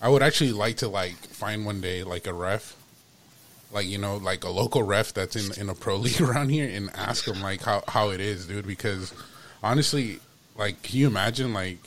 [0.00, 2.76] I would actually like to like find one day like a ref,
[3.72, 6.68] like you know, like a local ref that's in in a pro league around here,
[6.68, 8.66] and ask them like how how it is, dude.
[8.66, 9.14] Because
[9.62, 10.20] honestly,
[10.56, 11.78] like, can you imagine like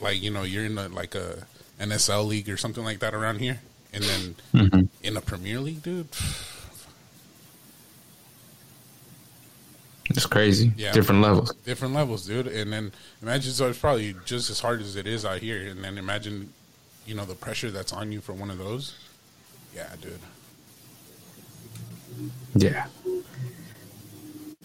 [0.00, 1.46] like you know you're in a, like a
[1.78, 3.60] NSL league or something like that around here,
[3.92, 4.80] and then mm-hmm.
[5.02, 6.08] in a Premier League, dude.
[10.10, 10.72] It's crazy.
[10.76, 10.92] Yeah.
[10.92, 11.54] Different levels.
[11.64, 12.48] different levels, dude.
[12.48, 15.68] And then imagine so it's probably just as hard as it is out here.
[15.68, 16.52] And then imagine,
[17.06, 18.98] you know, the pressure that's on you for one of those.
[19.74, 20.18] Yeah, dude.
[22.56, 22.86] Yeah.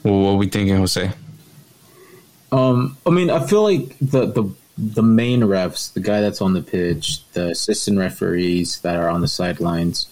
[0.04, 1.12] Well, what we thinking, Jose?
[2.56, 6.54] Um, I mean, I feel like the the the main refs, the guy that's on
[6.54, 10.08] the pitch, the assistant referees that are on the sidelines,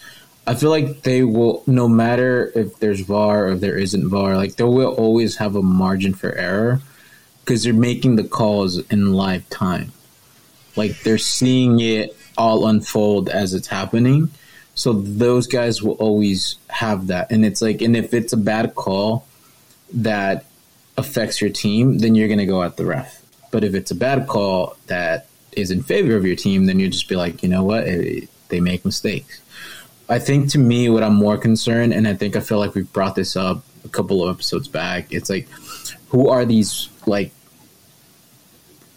[0.46, 4.36] I feel like they will, no matter if there's VAR or if there isn't VAR,
[4.36, 6.82] like they will always have a margin for error
[7.40, 9.94] because they're making the calls in live time.
[10.76, 14.32] Like they're seeing it all unfold as it's happening.
[14.76, 17.32] So those guys will always have that.
[17.32, 19.28] And it's like, and if it's a bad call
[19.94, 20.46] that
[20.98, 23.22] affects your team, then you're going to go at the ref.
[23.52, 26.90] But if it's a bad call that is in favor of your team, then you
[26.90, 27.88] just be like, you know what?
[27.88, 29.42] Eh, they make mistakes.
[30.10, 32.92] I think to me, what I'm more concerned, and I think I feel like we've
[32.92, 35.48] brought this up a couple of episodes back, it's like,
[36.10, 37.32] who are these like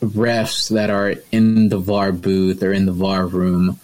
[0.01, 3.81] refs that are in the VAR booth or in the VAR room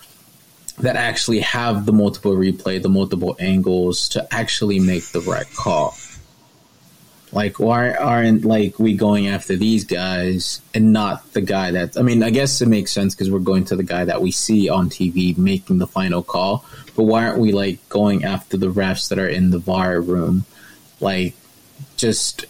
[0.79, 5.97] that actually have the multiple replay, the multiple angles to actually make the right call?
[7.33, 11.97] Like, why aren't like we going after these guys and not the guy that?
[11.97, 14.31] I mean, I guess it makes sense because we're going to the guy that we
[14.31, 16.67] see on TV making the final call.
[16.95, 20.45] But why aren't we like going after the refs that are in the VAR room,
[21.01, 21.35] like
[21.97, 22.45] just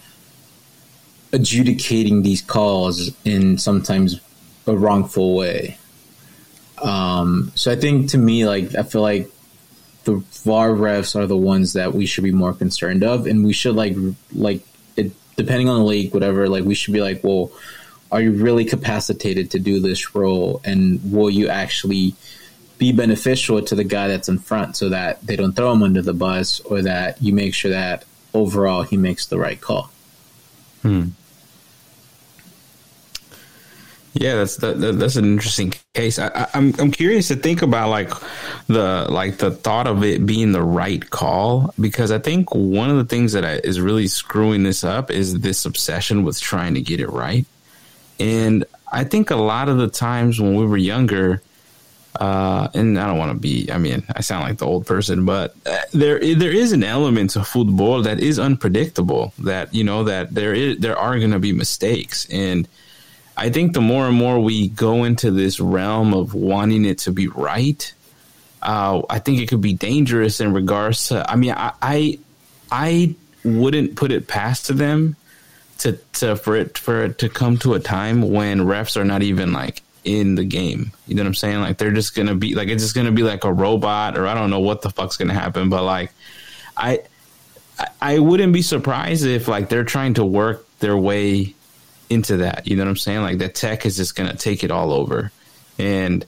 [1.33, 4.21] adjudicating these calls in sometimes
[4.67, 5.79] a wrongful way?
[6.83, 9.31] Um, so I think to me, like I feel like
[10.03, 13.53] the VAR refs are the ones that we should be more concerned of, and we
[13.53, 13.95] should like
[14.33, 14.63] like
[15.37, 16.49] depending on the league, whatever.
[16.49, 17.51] Like we should be like, well,
[18.11, 22.15] are you really capacitated to do this role, and will you actually
[22.79, 26.03] be beneficial to the guy that's in front, so that they don't throw him under
[26.03, 29.91] the bus, or that you make sure that overall he makes the right call.
[30.83, 31.09] Hmm.
[34.15, 36.19] Yeah, that's that, that- that's an interesting case.
[36.19, 38.11] I, I, I'm I'm curious to think about like
[38.67, 42.97] the like the thought of it being the right call because I think one of
[42.97, 46.81] the things that I, is really screwing this up is this obsession with trying to
[46.83, 47.47] get it right,
[48.21, 51.41] and I think a lot of the times when we were younger,
[52.21, 53.73] uh, and I don't want to be.
[53.73, 57.31] I mean, I sound like the old person, but uh, there there is an element
[57.31, 59.33] to football that is unpredictable.
[59.39, 62.69] That you know that there is there are going to be mistakes, and
[63.37, 67.13] I think the more and more we go into this realm of wanting it to
[67.13, 67.93] be right,
[68.63, 71.29] uh, I think it could be dangerous in regards to.
[71.31, 72.19] I mean, I I,
[72.71, 73.15] I
[73.45, 75.17] wouldn't put it past to them
[75.79, 79.23] to, to for it for it to come to a time when refs are not
[79.23, 80.93] even like in the game.
[81.07, 81.61] You know what I'm saying?
[81.61, 84.35] Like they're just gonna be like it's just gonna be like a robot or I
[84.35, 86.13] don't know what the fuck's gonna happen, but like
[86.77, 87.01] I
[87.79, 91.55] I- I wouldn't be surprised if like they're trying to work their way
[92.13, 92.67] into that.
[92.67, 93.23] You know what I'm saying?
[93.23, 95.33] Like the tech is just gonna take it all over.
[95.79, 96.25] And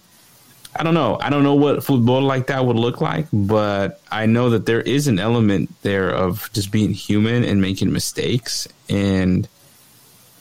[0.77, 1.19] I don't know.
[1.21, 4.81] I don't know what football like that would look like, but I know that there
[4.81, 8.67] is an element there of just being human and making mistakes.
[8.89, 9.49] And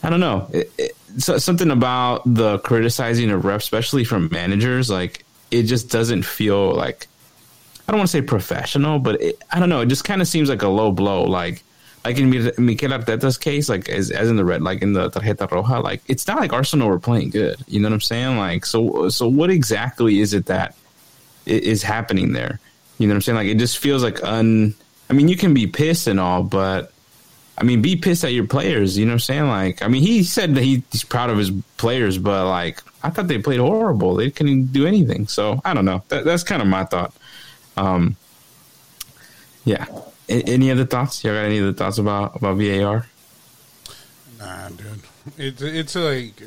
[0.02, 0.48] I don't know.
[0.52, 5.90] It, it, so, something about the criticizing of reps, especially from managers, like it just
[5.90, 7.06] doesn't feel like
[7.86, 9.82] I don't want to say professional, but it, I don't know.
[9.82, 11.24] It just kind of seems like a low blow.
[11.24, 11.62] Like
[12.04, 15.48] like in Mikel Arteta's case, like as, as in the red, like in the tarjeta
[15.48, 17.56] roja, like it's not like Arsenal were playing good.
[17.66, 18.36] You know what I'm saying?
[18.36, 20.76] Like so so what exactly is it that
[21.46, 22.60] is happening there?
[22.98, 23.36] You know what I'm saying?
[23.36, 24.74] Like it just feels like un.
[25.08, 26.92] I mean, you can be pissed and all, but
[27.56, 28.98] I mean, be pissed at your players.
[28.98, 29.46] You know what I'm saying?
[29.48, 33.10] Like, I mean, he said that he, he's proud of his players, but like, I
[33.10, 34.14] thought they played horrible.
[34.14, 35.28] They couldn't do anything.
[35.28, 36.02] So I don't know.
[36.08, 37.14] That, that's kind of my thought.
[37.76, 38.16] Um,
[39.64, 39.86] yeah.
[40.28, 41.22] Any other thoughts?
[41.24, 43.06] Y'all got any other thoughts about about VAR?
[44.38, 45.02] Nah, dude.
[45.38, 46.42] It's it's like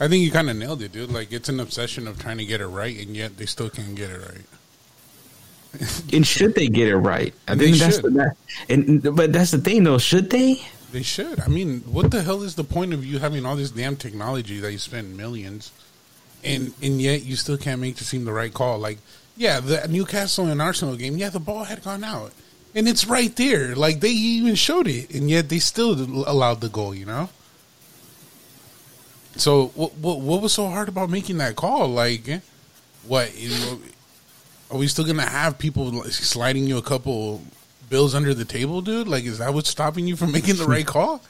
[0.00, 1.10] I think you kind of nailed it, dude.
[1.10, 3.94] Like it's an obsession of trying to get it right, and yet they still can't
[3.94, 4.44] get it right.
[6.12, 7.34] And should they get it right?
[7.48, 8.00] I They think that's should.
[8.00, 8.36] the, that,
[8.68, 9.98] and but that's the thing though.
[9.98, 10.62] Should they?
[10.92, 11.40] They should.
[11.40, 14.60] I mean, what the hell is the point of you having all this damn technology
[14.60, 15.72] that you spend millions,
[16.44, 18.78] and and yet you still can't make to seem the right call?
[18.78, 18.98] Like,
[19.36, 22.32] yeah, the Newcastle and Arsenal game, yeah, the ball had gone out,
[22.74, 23.74] and it's right there.
[23.74, 25.92] Like they even showed it, and yet they still
[26.28, 26.94] allowed the goal.
[26.94, 27.28] You know.
[29.36, 31.88] So what what, what was so hard about making that call?
[31.88, 32.28] Like,
[33.06, 33.30] what
[34.70, 37.42] are we still gonna have people sliding you a couple
[37.90, 39.08] bills under the table, dude?
[39.08, 41.22] Like, is that what's stopping you from making the right call?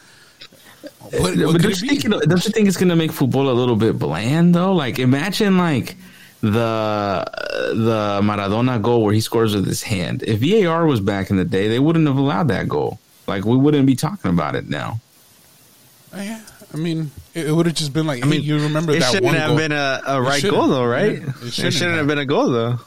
[1.00, 3.52] What, uh, But what don't, you think, don't you think it's gonna make football a
[3.52, 4.72] little bit bland though?
[4.72, 5.96] Like imagine like
[6.52, 7.24] the
[7.74, 10.22] the Maradona goal where he scores with his hand.
[10.22, 12.98] If VAR was back in the day, they wouldn't have allowed that goal.
[13.26, 15.00] Like we wouldn't be talking about it now.
[16.14, 16.40] Yeah,
[16.72, 19.12] I mean, it, it would have just been like, I mean, you remember it that
[19.12, 19.56] shouldn't have goal?
[19.56, 21.12] been a, a right goal though, right?
[21.12, 21.96] It it shouldn't shouldn't, have.
[21.98, 22.78] have been a goal though.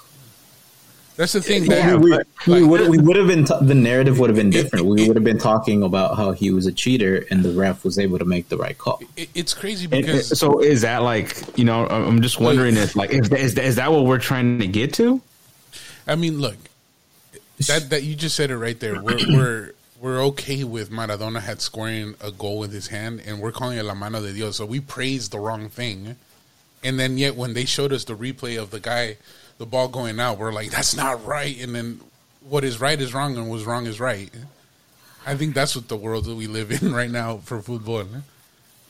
[1.17, 1.65] That's the thing.
[1.65, 4.51] Yeah, we, but- we would we would have been t- the narrative would have been
[4.51, 4.85] different.
[4.85, 7.97] We would have been talking about how he was a cheater and the ref was
[7.97, 9.01] able to make the right call.
[9.17, 11.87] it, it's crazy And- because so is that like you know?
[11.87, 15.19] I'm just wondering if like if is, is that what we're trying to get to?
[16.05, 16.55] I mean, look,
[17.67, 19.01] that that you just said it right there.
[19.01, 23.51] We're we're we're okay with Maradona had scoring a goal with his hand, and we're
[23.51, 24.57] calling it la mano de Dios.
[24.57, 26.15] So we praised the wrong thing,
[26.83, 29.17] and then yet when they showed us the replay of the guy,
[29.57, 31.59] the ball going out, we're like, that's not right.
[31.61, 31.99] And then
[32.41, 34.31] what is right is wrong, and what's wrong is right.
[35.25, 38.05] I think that's what the world that we live in right now for football.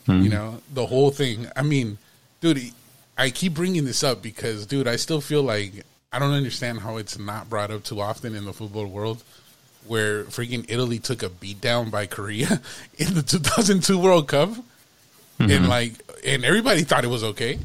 [0.06, 0.21] Hmm.
[0.21, 1.47] You know, the whole thing.
[1.56, 1.97] I mean,
[2.41, 2.71] dude,
[3.17, 6.97] I keep bringing this up because, dude, I still feel like I don't understand how
[6.97, 9.23] it's not brought up too often in the football world.
[9.88, 12.62] Where freaking Italy took a beat down by Korea
[12.97, 14.49] in the 2002 World Cup,
[15.39, 15.65] and mm-hmm.
[15.65, 15.93] like,
[16.25, 17.58] and everybody thought it was okay.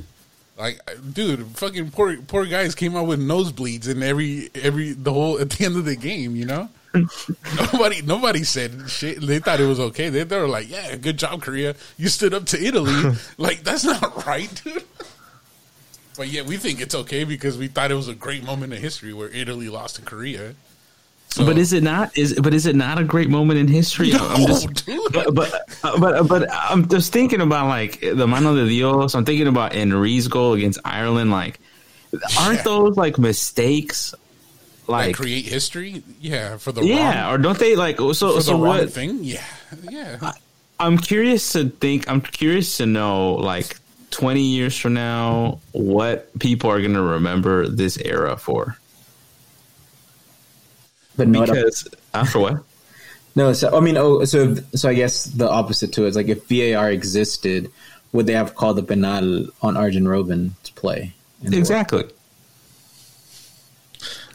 [0.57, 0.81] Like,
[1.13, 5.51] dude, fucking poor poor guys came out with nosebleeds and every every the whole at
[5.51, 6.69] the end of the game, you know.
[7.73, 9.21] nobody nobody said shit.
[9.21, 10.11] They thought it was okay.
[10.11, 11.75] They, they were like, "Yeah, good job, Korea.
[11.97, 14.85] You stood up to Italy." like that's not right, dude.
[16.17, 18.83] But yeah, we think it's okay because we thought it was a great moment in
[18.83, 20.55] history where Italy lost to Korea.
[21.33, 22.17] So- But is it not?
[22.17, 24.11] Is but is it not a great moment in history?
[24.11, 25.01] No, I'm just, dude.
[25.13, 25.53] but but
[25.99, 29.15] but but I'm just thinking about like the mano de Dios.
[29.15, 31.31] I'm thinking about Henry's goal against Ireland.
[31.31, 31.59] Like,
[32.39, 32.63] aren't Yeah.
[32.65, 34.15] those like mistakes?
[34.89, 36.03] like Like, create history?
[36.21, 37.97] Yeah, for the yeah, wrong, or don't they like?
[37.99, 38.93] So the so wrong what?
[38.93, 39.21] thing?
[39.23, 39.43] Yeah,
[39.89, 40.33] yeah.
[40.79, 42.11] I'm curious to think.
[42.11, 43.77] I'm curious to know, like,
[44.11, 48.77] 20 years from now, what people are going to remember this era for.
[51.17, 52.63] But not a- Because after what?
[53.35, 53.53] no.
[53.53, 56.49] So I mean, oh, so so I guess the opposite to it is like if
[56.49, 57.71] VAR existed,
[58.13, 61.13] would they have called the penal on Arjen Robben to play?
[61.43, 62.05] in the World Exactly.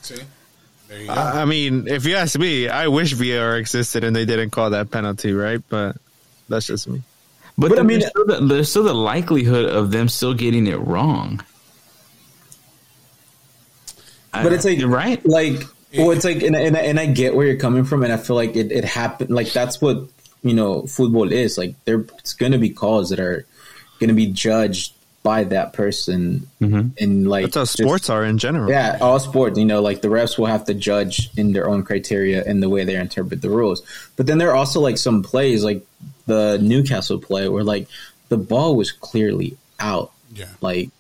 [0.02, 0.16] See,
[0.88, 1.14] there you go.
[1.14, 4.92] I mean, if you ask me, I wish VAR existed and they didn't call that
[4.92, 5.62] penalty, right?
[5.70, 5.96] But
[6.50, 7.02] that's just me.
[7.58, 10.68] But, But I mean- there's, still the, there's still the likelihood of them still getting
[10.68, 11.42] it wrong.
[14.32, 15.26] But it's like right.
[15.26, 15.64] Like,
[15.96, 18.36] well, it's like, and, and, and I get where you're coming from, and I feel
[18.36, 19.30] like it, it happened.
[19.30, 20.10] Like that's what
[20.44, 21.58] you know, football is.
[21.58, 23.46] Like there, it's going to be calls that are
[24.00, 26.90] going to be judged by that person, mm-hmm.
[27.04, 28.70] and like That's how just- sports are in general.
[28.70, 31.84] Yeah, all sports, you know, like the refs will have to judge in their own
[31.84, 33.82] criteria and the way they interpret the rules.
[34.16, 35.86] But then there are also like some plays, like
[36.28, 37.88] the Newcastle play, where like
[38.30, 40.12] the ball was clearly out.
[40.34, 40.92] yeah, Like,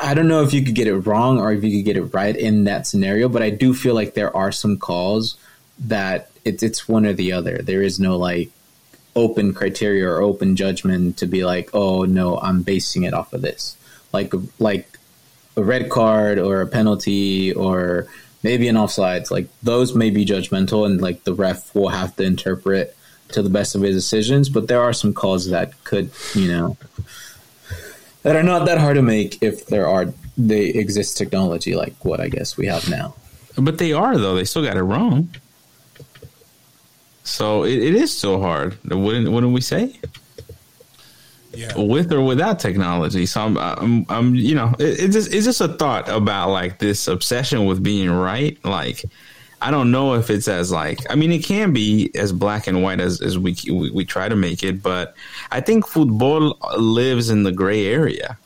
[0.00, 2.14] I don't know if you could get it wrong or if you could get it
[2.14, 5.36] right in that scenario, but I do feel like there are some calls
[5.78, 7.58] that it's it's one or the other.
[7.58, 8.50] There is no like
[9.16, 13.42] open criteria or open judgment to be like, oh no, I'm basing it off of
[13.42, 13.76] this.
[14.12, 14.98] Like like
[15.56, 18.06] a red card or a penalty or
[18.42, 19.30] maybe an offsides.
[19.30, 22.96] Like those may be judgmental and like the ref will have to interpret
[23.28, 24.48] to the best of his decisions.
[24.48, 26.76] But there are some calls that could, you know,
[28.24, 32.20] that are not that hard to make if there are they exist technology like what
[32.20, 33.14] I guess we have now.
[33.56, 34.34] But they are, though.
[34.34, 35.28] They still got it wrong.
[37.22, 38.76] So it, it is still hard.
[38.84, 40.00] Wouldn't, wouldn't we say?
[41.56, 41.76] yeah.
[41.76, 43.26] with or without technology.
[43.26, 46.78] So I'm, I'm, I'm you know, it, it's just it's just a thought about like
[46.78, 48.62] this obsession with being right.
[48.64, 49.04] Like,
[49.64, 52.82] I don't know if it's as like, I mean, it can be as black and
[52.82, 55.16] white as as we we, we try to make it, but
[55.50, 58.36] I think football lives in the gray area.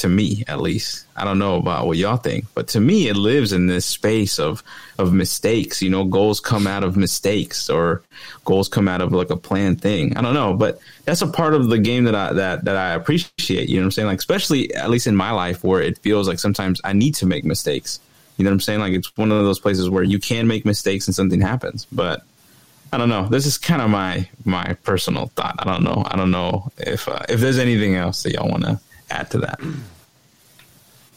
[0.00, 3.16] To me, at least, I don't know about what y'all think, but to me, it
[3.16, 4.64] lives in this space of
[4.98, 5.80] of mistakes.
[5.80, 8.02] You know, goals come out of mistakes, or
[8.44, 10.16] goals come out of like a planned thing.
[10.16, 12.90] I don't know, but that's a part of the game that I that that I
[12.90, 13.68] appreciate.
[13.68, 14.08] You know what I'm saying?
[14.08, 17.26] Like, especially at least in my life, where it feels like sometimes I need to
[17.26, 18.00] make mistakes.
[18.36, 18.80] You know what I'm saying?
[18.80, 22.22] Like, it's one of those places where you can make mistakes and something happens, but.
[22.92, 23.26] I don't know.
[23.28, 25.56] This is kind of my my personal thought.
[25.58, 26.04] I don't know.
[26.06, 28.78] I don't know if uh, if there's anything else that y'all want to
[29.10, 29.60] add to that.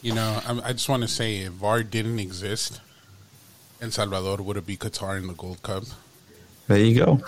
[0.02, 2.80] You know, I, I just want to say if VAR didn't exist,
[3.80, 5.84] El Salvador would have beat Qatar in the Gold Cup.
[6.66, 7.20] There you go.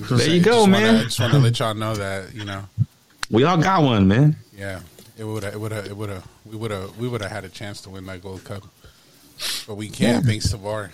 [0.00, 0.96] Just- There you I go, just wanna- man.
[0.96, 2.62] I just want to let y'all know that you know,
[3.30, 4.36] We all got one, man.
[4.56, 4.80] yeah,
[5.18, 7.30] it would have, it would have, it would have, we would have, we would have
[7.30, 8.62] had a chance to win that Gold Cup,
[9.66, 10.92] but we can't thanks to VAR.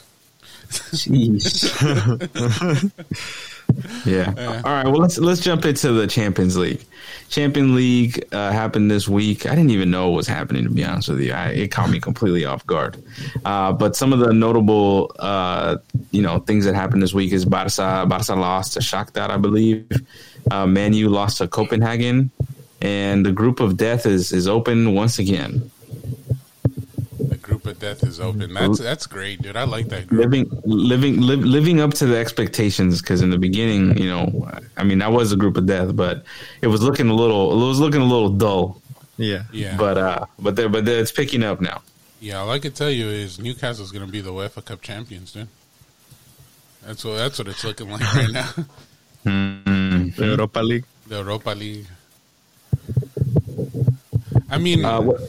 [4.04, 4.34] Yeah.
[4.64, 4.86] All right.
[4.86, 6.84] Well, let's let's jump into the Champions League.
[7.28, 9.46] Champions League uh, happened this week.
[9.46, 11.32] I didn't even know what was happening to be honest with you.
[11.32, 13.02] I, it caught me completely off guard.
[13.44, 15.76] Uh, but some of the notable, uh,
[16.10, 18.06] you know, things that happened this week is Barca.
[18.08, 19.86] Barca lost to Shakhtar, I believe.
[20.50, 22.30] Uh, Man U lost to Copenhagen,
[22.80, 25.70] and the group of death is is open once again.
[27.78, 28.52] The death is open.
[28.54, 29.56] That's that's great, dude.
[29.56, 30.20] I like that group.
[30.24, 34.82] living living live, living up to the expectations because in the beginning you know i
[34.84, 36.24] mean that was a group of death but
[36.62, 38.80] it was looking a little it was looking a little dull
[39.16, 39.44] Yeah.
[39.52, 41.82] Yeah, but uh but there but there, it's picking up now
[42.20, 45.32] Yeah, all I can tell you is Newcastle's going to be the UEFA Cup champions,
[45.32, 45.48] dude.
[46.84, 48.50] That's what that's what it's looking like right now.
[49.24, 50.84] The Europa League.
[51.06, 51.86] the Europa League.
[54.50, 55.20] I mean, Uh, what,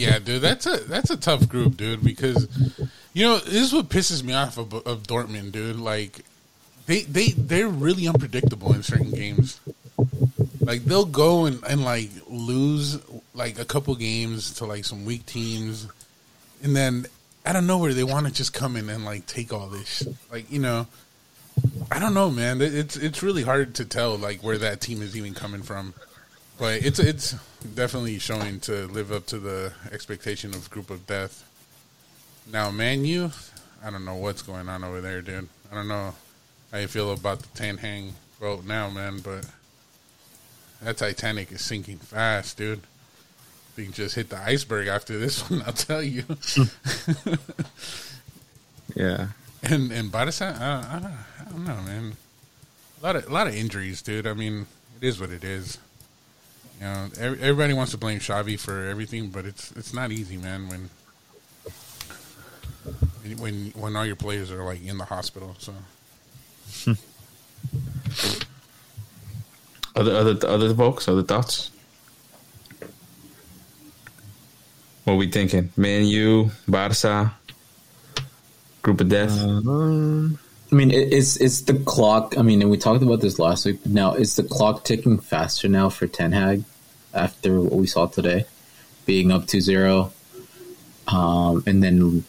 [0.00, 2.02] yeah, dude, that's a that's a tough group, dude.
[2.02, 2.48] Because
[3.12, 5.76] you know this is what pisses me off of, of Dortmund, dude.
[5.76, 6.24] Like
[6.86, 9.60] they they they're really unpredictable in certain games.
[10.60, 12.98] Like they'll go and, and like lose
[13.34, 15.86] like a couple games to like some weak teams,
[16.62, 17.04] and then
[17.44, 20.08] out of nowhere they want to just come in and like take all this.
[20.32, 20.86] Like you know,
[21.92, 22.62] I don't know, man.
[22.62, 25.92] It's it's really hard to tell like where that team is even coming from,
[26.58, 27.34] but it's it's
[27.74, 31.46] definitely showing to live up to the expectation of Group of Death.
[32.50, 33.30] Now, Man U,
[33.84, 35.48] I don't know what's going on over there, dude.
[35.70, 36.14] I don't know
[36.72, 39.46] how you feel about the Ten Hag boat now, man, but
[40.82, 42.80] that Titanic is sinking fast, dude.
[43.76, 46.24] We can just hit the iceberg after this one, I'll tell you.
[48.94, 49.28] Yeah.
[49.62, 52.16] And and Barca, I, I, I don't know, man.
[53.00, 54.26] A lot of a lot of injuries, dude.
[54.26, 54.66] I mean,
[55.00, 55.78] it is what it is.
[56.80, 60.38] You know, every, everybody wants to blame Xavi for everything, but it's it's not easy,
[60.38, 60.68] man.
[60.68, 60.88] When
[63.36, 65.74] when when all your players are like in the hospital, so
[69.94, 71.70] other other other folks, other thoughts?
[75.04, 75.70] What we thinking?
[75.76, 77.34] Man U, Barca,
[78.80, 79.32] Group of Death.
[79.42, 80.38] Um,
[80.72, 82.38] I mean, it, it's it's the clock.
[82.38, 83.84] I mean, and we talked about this last week.
[83.84, 86.64] Now, is the clock ticking faster now for Ten Hag
[87.12, 88.44] after what we saw today,
[89.04, 90.12] being up 2-0,
[91.08, 92.24] um, and then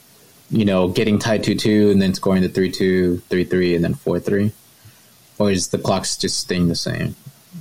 [0.49, 4.19] you know getting tied two two, and then scoring the 3-2, 3-3, and then four
[4.19, 4.51] three,
[5.37, 7.15] or is the clock just staying the same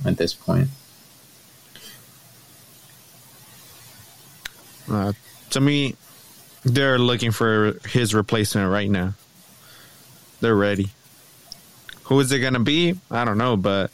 [0.05, 0.69] at this point?
[4.91, 5.13] uh,
[5.51, 5.95] to me,
[6.63, 9.13] they're looking for his replacement right now.
[10.41, 10.89] They're ready.
[12.03, 12.97] Who is it to be?
[13.09, 13.91] I don't know, but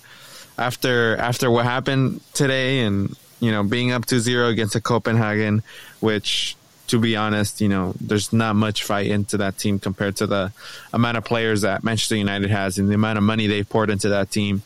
[0.58, 5.62] after after what happened today, and you know, being up to zero against a Copenhagen,
[6.00, 6.56] which
[6.88, 10.52] to be honest, you know, there's not much fight into that team compared to the
[10.94, 14.10] amount of players that Manchester United has and the amount of money they've poured into
[14.10, 14.64] that team.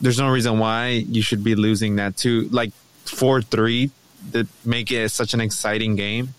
[0.00, 2.48] There's no reason why you should be losing that too.
[2.50, 2.72] Like
[3.04, 3.90] four three
[4.32, 6.34] that make it such an exciting game.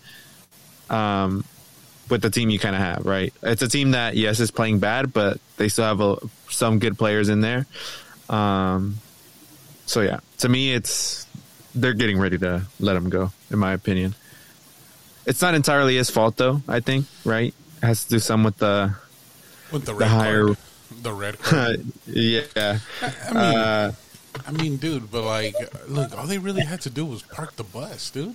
[0.90, 1.44] Um,
[2.10, 3.32] with the team you kind of have, right?
[3.42, 6.16] It's a team that yes is playing bad, but they still have a,
[6.50, 7.66] some good players in there.
[8.28, 8.96] Um,
[9.86, 11.26] so yeah, to me, it's
[11.74, 14.14] they're getting ready to let him go, in my opinion.
[15.26, 16.60] It's not entirely his fault, though.
[16.68, 17.54] I think, right?
[17.82, 18.94] It has to do some with the
[19.72, 20.56] with the red higher- card,
[21.02, 21.84] the red card.
[22.06, 22.78] yeah.
[23.02, 23.92] I mean, Uh,
[24.46, 25.54] I mean, dude, but like,
[25.88, 28.34] look, all they really had to do was park the bus, dude.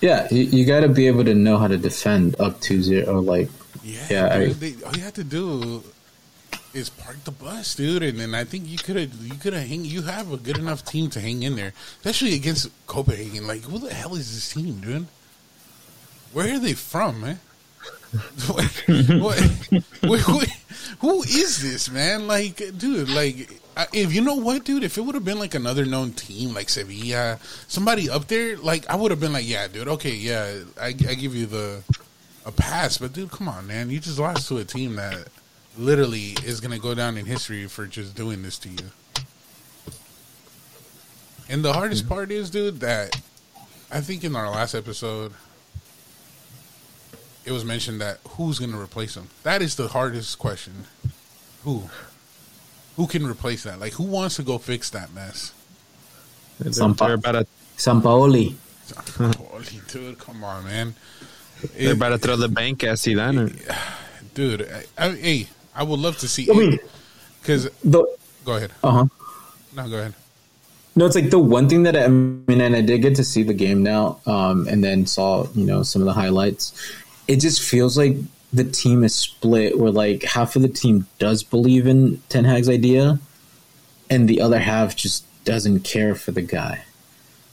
[0.00, 3.16] Yeah, you, you got to be able to know how to defend up to zero.
[3.16, 3.48] or like
[3.82, 5.82] Yeah, Yeah, I- they, all you had to do
[6.74, 9.66] is park the bus, dude, and then I think you could have you could have
[9.66, 9.84] hang.
[9.84, 13.46] You have a good enough team to hang in there, especially against Copenhagen.
[13.46, 15.06] Like, who the hell is this team, dude?
[16.32, 17.40] Where are they from, man?
[18.46, 18.64] what,
[19.18, 19.40] what,
[20.02, 20.48] what-
[21.00, 22.26] who is this man?
[22.26, 25.54] Like, dude, like, I- if you know what, dude, if it would have been like
[25.54, 29.68] another known team, like Sevilla, somebody up there, like, I would have been like, yeah,
[29.68, 31.82] dude, okay, yeah, I, I give you the
[32.44, 35.28] a pass, but dude, come on, man, you just lost to a team that
[35.78, 38.90] literally is gonna go down in history for just doing this to you.
[41.48, 42.14] And the hardest mm-hmm.
[42.14, 43.18] part is, dude, that
[43.90, 45.32] I think in our last episode,
[47.46, 49.28] it was mentioned that who's going to replace him.
[49.44, 50.84] That is the hardest question.
[51.64, 51.88] Who?
[52.98, 53.78] Who can replace that?
[53.80, 55.52] Like, who wants to go fix that mess?
[56.58, 57.46] they're, Some pa- they're about to
[57.78, 58.56] Sampaoli.
[59.16, 60.94] Holy dude, come on, man.
[61.76, 63.54] they're It- about to throw the bank at Zidane.
[64.34, 64.68] dude,
[64.98, 66.50] I, I, hey, I would love to see.
[66.50, 66.78] I mean-
[67.40, 68.04] because The
[68.44, 68.72] go ahead.
[68.82, 69.06] uh huh.
[69.76, 70.14] No, go ahead.
[70.96, 73.24] No, it's like the one thing that I, I mean, and I did get to
[73.24, 76.74] see the game now, um, and then saw you know some of the highlights.
[77.28, 78.16] It just feels like
[78.52, 82.68] the team is split, where like half of the team does believe in Ten Hag's
[82.68, 83.18] idea,
[84.08, 86.84] and the other half just doesn't care for the guy.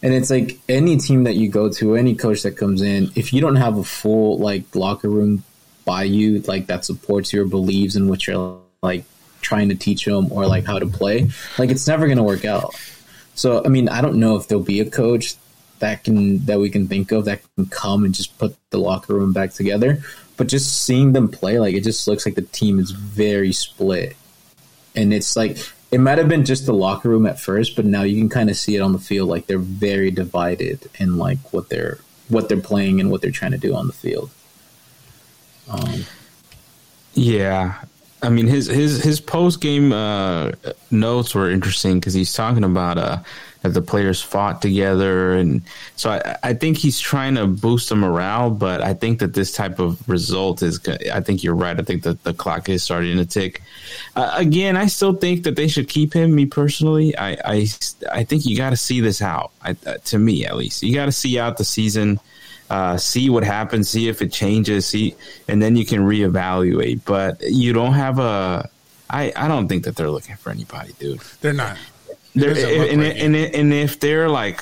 [0.02, 3.34] And it's like any team that you go to, any coach that comes in, if
[3.34, 5.44] you don't have a full like locker room
[5.84, 9.04] by you, like that supports you or believes in what you're like
[9.42, 12.46] trying to teach them or like how to play, like it's never going to work
[12.46, 12.76] out.
[13.36, 15.36] So I mean, I don't know if there'll be a coach
[15.80, 19.14] that can that we can think of that can come and just put the locker
[19.14, 20.02] room back together.
[20.38, 24.16] But just seeing them play, like it just looks like the team is very split,
[24.96, 25.58] and it's like
[25.92, 28.50] it might have been just the locker room at first, but now you can kind
[28.50, 29.30] of see it on the field.
[29.30, 33.52] Like they're very divided in like what they're what they're playing and what they're trying
[33.52, 34.30] to do on the field.
[35.70, 36.06] Um,
[37.14, 37.82] Yeah,
[38.22, 40.52] I mean his his his post game uh,
[40.92, 43.20] notes were interesting because he's talking about uh,
[43.74, 45.62] the players fought together, and
[45.96, 48.50] so I, I think he's trying to boost the morale.
[48.50, 50.80] But I think that this type of result is.
[51.12, 51.80] I think you're right.
[51.80, 53.62] I think that the clock is starting to tick.
[54.16, 56.36] Uh, again, I still think that they should keep him.
[56.36, 57.68] Me personally, I I,
[58.12, 59.52] I think you got to see this out.
[59.62, 62.20] I, uh, to me, at least, you got to see out the season
[62.70, 65.16] uh, see what happens, see if it changes, see,
[65.48, 67.02] and then you can reevaluate.
[67.06, 68.70] But you don't have a.
[69.10, 71.20] I, I don't think that they're looking for anybody, dude.
[71.42, 71.78] They're not.
[72.36, 74.62] Look and, like and, and if they're like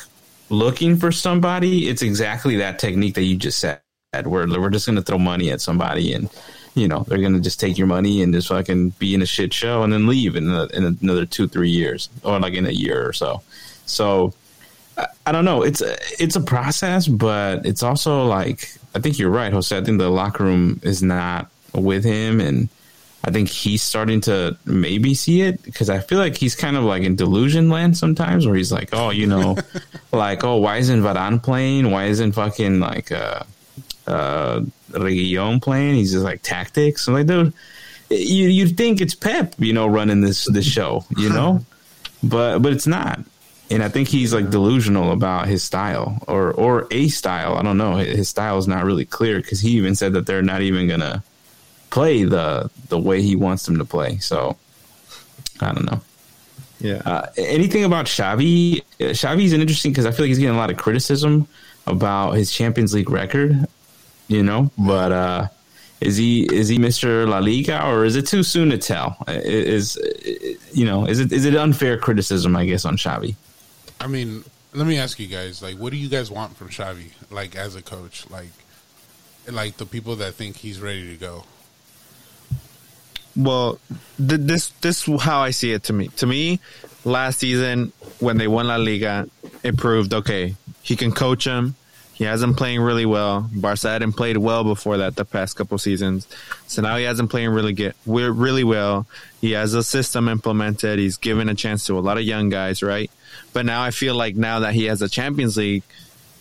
[0.50, 3.80] looking for somebody, it's exactly that technique that you just said.
[4.26, 6.30] Where we're just going to throw money at somebody, and
[6.76, 9.26] you know they're going to just take your money and just fucking be in a
[9.26, 12.68] shit show and then leave in, a, in another two three years or like in
[12.68, 13.42] a year or so.
[13.88, 14.36] So
[14.98, 15.64] I, I don't know.
[15.64, 19.76] It's a, it's a process, but it's also like I think you're right, Jose.
[19.76, 22.70] I think the locker room is not with him, and
[23.26, 26.84] I think he's starting to maybe see it because I feel like he's kind of
[26.84, 29.58] like in delusion land sometimes, where he's like, oh, you know,
[30.12, 31.90] like oh, why isn't Varane playing?
[31.90, 33.44] Why isn't fucking like uh
[34.08, 34.62] uh
[34.92, 35.96] Reguilon playing?
[35.96, 37.08] He's just like tactics.
[37.08, 37.54] I'm like, dude,
[38.10, 41.66] you you'd think it's Pep, you know, running this this show, you know,
[42.24, 43.22] but but it's not.
[43.72, 47.56] And I think he's like delusional about his style or or a style.
[47.56, 47.96] I don't know.
[47.96, 51.24] His style is not really clear because he even said that they're not even gonna
[51.94, 54.18] play the the way he wants them to play.
[54.18, 54.58] So
[55.62, 56.02] I don't know.
[56.80, 57.02] Yeah.
[57.06, 58.82] Uh, anything about Xavi?
[59.00, 61.48] Uh, Xavi's an interesting because I feel like he's getting a lot of criticism
[61.86, 63.68] about his Champions League record.
[64.28, 65.48] You know, but uh,
[66.00, 69.18] is he is he Mister La Liga or is it too soon to tell?
[69.28, 69.98] Is
[70.74, 72.56] you know is it is it unfair criticism?
[72.56, 73.36] I guess on Xavi.
[74.02, 77.12] I mean, let me ask you guys, like, what do you guys want from Xavi,
[77.32, 78.26] like, as a coach?
[78.30, 78.52] Like,
[79.48, 81.46] like the people that think he's ready to go.
[83.36, 83.80] Well,
[84.18, 85.84] th- this this is how I see it.
[85.86, 86.60] To me, to me,
[87.04, 89.28] last season when they won La Liga,
[89.64, 90.56] it proved okay.
[90.82, 91.76] He can coach him.
[92.14, 93.50] He hasn't playing really well.
[93.52, 96.28] Barca hadn't played well before that the past couple seasons,
[96.68, 99.08] so now he hasn't playing really get really well.
[99.42, 101.00] He has a system implemented.
[101.00, 103.10] He's given a chance to a lot of young guys, right?
[103.52, 105.84] But now I feel like now that he has a Champions League,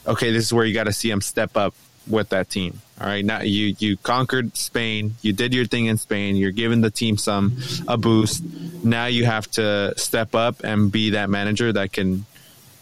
[0.07, 1.75] okay, this is where you got to see him step up
[2.07, 2.81] with that team.
[3.01, 6.81] All right, now you you conquered Spain, you did your thing in Spain, you're giving
[6.81, 7.57] the team some
[7.89, 8.45] a boost.
[8.85, 12.27] Now you have to step up and be that manager that can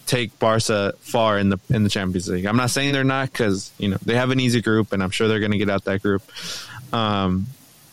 [0.06, 2.44] take Barca far in the in the Champions League.
[2.44, 5.10] I'm not saying they're not because you know they have an easy group, and I'm
[5.10, 6.22] sure they're going to get out that group.
[6.92, 7.46] Um,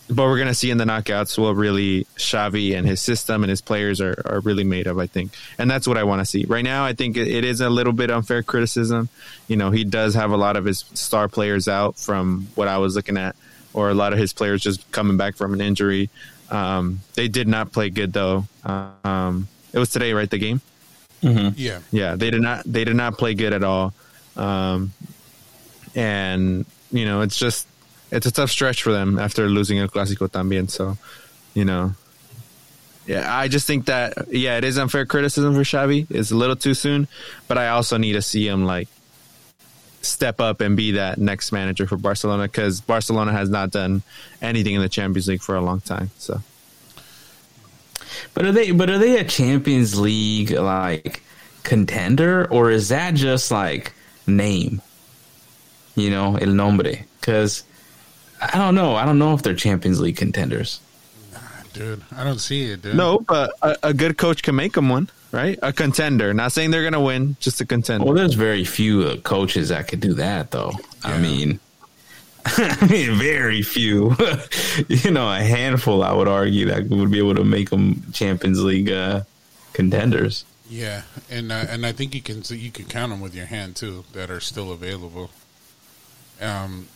[0.09, 3.49] but we're going to see in the knockouts what really Xavi and his system and
[3.49, 5.33] his players are, are really made of, I think.
[5.57, 6.45] And that's what I want to see.
[6.45, 9.09] Right now, I think it, it is a little bit unfair criticism.
[9.47, 12.77] You know, he does have a lot of his star players out from what I
[12.77, 13.35] was looking at,
[13.73, 16.09] or a lot of his players just coming back from an injury.
[16.49, 18.45] Um, they did not play good, though.
[18.63, 20.29] Um, it was today, right?
[20.29, 20.61] The game?
[21.21, 22.63] Yeah, Yeah, they did not.
[22.65, 23.93] They did not play good at all.
[24.35, 24.93] Um,
[25.95, 27.67] and you know, it's just
[28.11, 30.69] it's a tough stretch for them after losing El Clásico también.
[30.69, 30.97] So,
[31.53, 31.93] you know,
[33.05, 36.07] yeah, I just think that yeah, it is unfair criticism for Xavi.
[36.09, 37.07] It's a little too soon,
[37.47, 38.89] but I also need to see him like
[40.01, 44.03] step up and be that next manager for Barcelona because Barcelona has not done
[44.41, 46.11] anything in the Champions League for a long time.
[46.17, 46.41] So.
[48.33, 48.71] But are they?
[48.71, 51.23] But are they a Champions League like
[51.63, 53.93] contender, or is that just like
[54.25, 54.81] name?
[55.95, 56.97] You know, el nombre.
[57.19, 57.63] Because
[58.41, 58.95] I don't know.
[58.95, 60.79] I don't know if they're Champions League contenders.
[61.73, 62.95] dude, I don't see it, dude.
[62.95, 65.57] No, but a, a good coach can make them one, right?
[65.61, 66.33] A contender.
[66.33, 68.05] Not saying they're going to win, just a contender.
[68.05, 70.71] Well, there's very few uh, coaches that could do that, though.
[71.03, 71.59] I mean,
[72.45, 74.15] I mean, very few.
[74.87, 76.03] you know, a handful.
[76.03, 79.23] I would argue that would be able to make them Champions League uh,
[79.73, 80.45] contenders.
[80.69, 83.75] Yeah, and uh, and I think you can you can count them with your hand
[83.75, 85.29] too that are still available.
[86.41, 86.87] Um,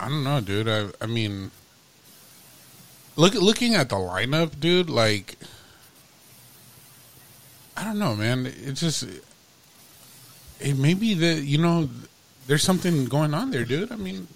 [0.00, 0.66] I don't know, dude.
[0.66, 1.50] I I mean,
[3.16, 4.88] look looking at the lineup, dude.
[4.88, 5.36] Like,
[7.76, 8.46] I don't know, man.
[8.46, 9.04] It just
[10.58, 11.90] it maybe the you know
[12.46, 13.92] there's something going on there, dude.
[13.92, 14.26] I mean,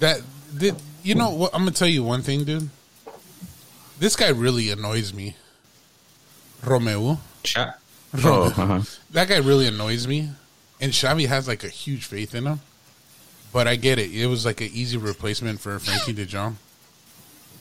[0.00, 0.20] that
[0.56, 0.74] did
[1.04, 1.54] you know what?
[1.54, 2.68] I'm gonna tell you one thing, dude.
[4.00, 5.36] This guy really annoys me.
[6.64, 7.18] Romeo.
[7.44, 7.78] Chat.
[8.12, 8.30] Romeo.
[8.32, 8.82] Oh, uh-huh.
[9.12, 10.30] That guy really annoys me.
[10.80, 12.60] And Xavi has like a huge faith in him.
[13.56, 14.14] But I get it.
[14.14, 16.58] It was like an easy replacement for Frenkie de Jong.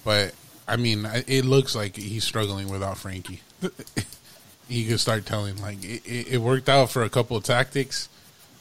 [0.03, 0.35] But
[0.67, 3.39] I mean, it looks like he's struggling without Frenkie.
[4.67, 8.09] you can start telling like it, it, worked out for a couple of tactics,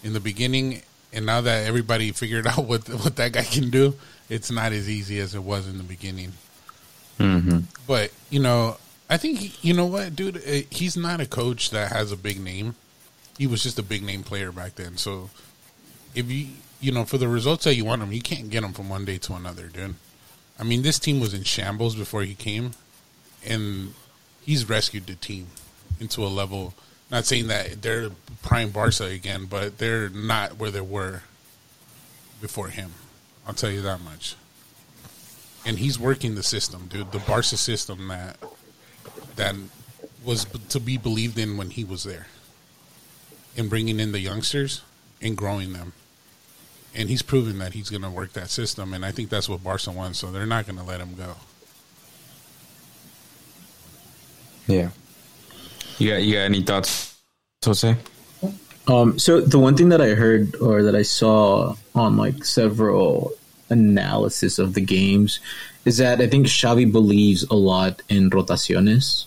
[0.04, 0.82] in the beginning,
[1.12, 3.96] and now that everybody figured out what what that guy can do,
[4.28, 6.34] it's not as easy as it was in the beginning.
[7.18, 7.62] Mm-hmm.
[7.88, 8.76] But you know,
[9.10, 10.36] I think you know what, dude.
[10.36, 12.76] uh, He's not a coach that has a big name.
[13.36, 14.98] He was just a big name player back then.
[14.98, 15.30] So
[16.14, 16.50] if you
[16.84, 19.06] you know for the results that you want him, you can't get him from one
[19.06, 19.94] day to another, dude.
[20.58, 22.72] I mean, this team was in shambles before he came,
[23.44, 23.94] and
[24.42, 25.46] he's rescued the team
[25.98, 26.74] into a level.
[27.10, 28.10] Not saying that they're
[28.42, 31.22] prime Barca again, but they're not where they were
[32.42, 32.92] before him.
[33.46, 34.36] I'll tell you that much.
[35.64, 37.12] And he's working the system, dude.
[37.12, 38.36] The Barca system that
[39.36, 39.54] that
[40.22, 42.26] was to be believed in when he was there,
[43.56, 44.82] and bringing in the youngsters
[45.22, 45.94] and growing them.
[46.94, 49.64] And he's proven that he's going to work that system, and I think that's what
[49.64, 50.20] Barca wants.
[50.20, 51.34] So they're not going to let him go.
[54.66, 54.90] Yeah.
[55.98, 57.20] You got you got any thoughts,
[57.64, 57.96] Jose?
[58.86, 63.32] Um, so the one thing that I heard or that I saw on like several
[63.70, 65.40] analysis of the games
[65.84, 69.26] is that I think Xavi believes a lot in rotaciones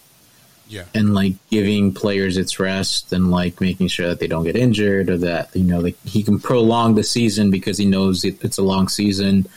[0.70, 4.56] Yeah, and like giving players its rest and like making sure that they don't get
[4.56, 8.44] injured or that you know like he can prolong the season because he knows it,
[8.44, 9.48] it's a long season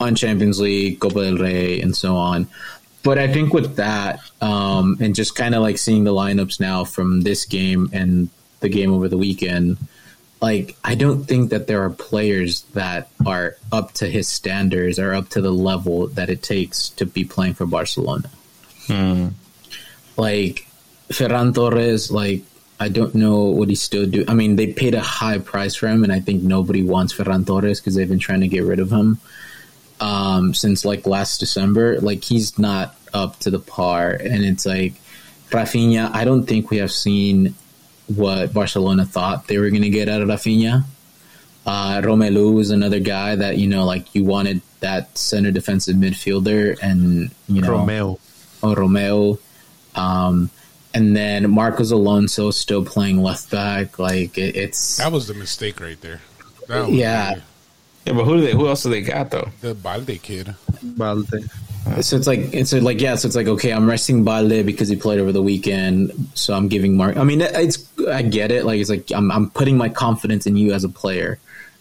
[0.00, 2.48] on Champions League, Copa del Rey, and so on.
[3.02, 6.84] But I think with that, um, and just kind of like seeing the lineups now
[6.84, 8.28] from this game and
[8.60, 9.78] the game over the weekend,
[10.40, 15.14] like I don't think that there are players that are up to his standards or
[15.14, 18.30] up to the level that it takes to be playing for Barcelona.
[20.18, 20.66] Like
[21.08, 22.42] Ferran Torres, like
[22.80, 24.28] I don't know what he's still doing.
[24.28, 27.46] I mean, they paid a high price for him, and I think nobody wants Ferran
[27.46, 29.18] Torres because they've been trying to get rid of him
[30.00, 32.00] um, since like last December.
[32.00, 34.94] Like he's not up to the par, and it's like
[35.50, 36.10] Rafinha.
[36.12, 37.54] I don't think we have seen
[38.14, 40.84] what Barcelona thought they were going to get out of Rafinha.
[41.66, 46.78] Uh, Romeu is another guy that you know, like you wanted that center defensive midfielder,
[46.80, 48.18] and you know, Romeo.
[48.62, 49.38] oh, Romeo.
[49.94, 50.50] Um,
[50.94, 53.98] and then Marcos Alonso still playing left back.
[53.98, 56.20] Like it, it's that was the mistake right there.
[56.68, 57.34] That was Yeah.
[57.34, 57.42] the,
[58.06, 58.52] Yeah, but who do they?
[58.52, 59.48] Who else do they got though?
[59.60, 60.54] the Balde kid.
[60.82, 61.28] Balde.
[62.00, 63.14] so it's like it's like yeah.
[63.16, 66.12] So it's like okay, I'm resting Balde because he played over the weekend.
[66.34, 67.16] So I'm giving Mark.
[67.16, 68.64] I mean, it's I get it.
[68.64, 71.38] Like it's like I'm I'm putting my confidence in you as a player.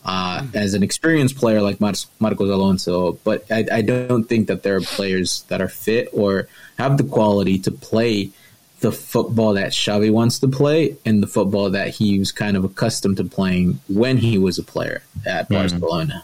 [0.08, 4.64] Uh, as an experienced player like Mar- Marcos Alonso, but I, I don't think that
[4.64, 6.48] there are players that are fit or
[6.78, 8.32] have the quality to play
[8.80, 12.64] the football that Xavi wants to play and the football that he was kind of
[12.64, 16.24] accustomed to playing when he was a player at Barcelona.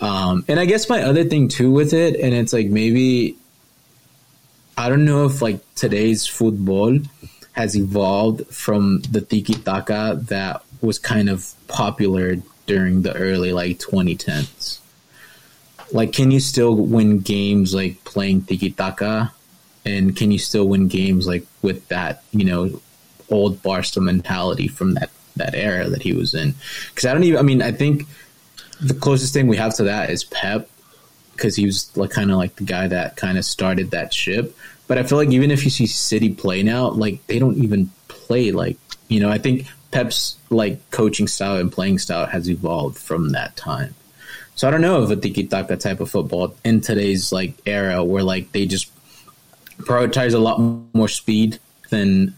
[0.00, 3.36] Um, and I guess my other thing too with it, and it's like maybe
[4.76, 6.98] I don't know if like today's football
[7.52, 12.36] has evolved from the tiki taka that was kind of popular
[12.66, 14.80] during the early like 2010s.
[15.92, 19.32] Like, can you still win games like playing tiki taka?
[19.84, 22.80] And can you still win games like with that, you know,
[23.30, 26.54] old Barca mentality from that that era that he was in?
[26.88, 27.38] Because I don't even.
[27.38, 28.04] I mean, I think
[28.80, 30.68] the closest thing we have to that is Pep,
[31.32, 34.56] because he was like kind of like the guy that kind of started that ship.
[34.88, 37.90] But I feel like even if you see City play now, like they don't even
[38.08, 39.30] play like you know.
[39.30, 39.66] I think
[39.96, 43.94] Pep's like coaching style and playing style has evolved from that time.
[44.54, 48.04] So I don't know if a tiki taka type of football in today's like era
[48.04, 48.92] where like they just
[49.78, 50.58] prioritize a lot
[50.92, 52.34] more speed than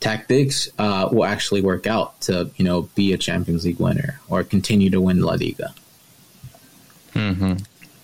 [0.00, 4.42] tactics uh, will actually work out to you know be a Champions League winner or
[4.42, 5.72] continue to win La Liga.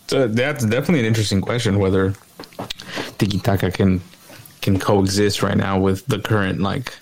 [0.06, 2.14] So that's definitely an interesting question whether
[3.18, 4.00] tiki taka can
[4.60, 6.94] can coexist right now with the current like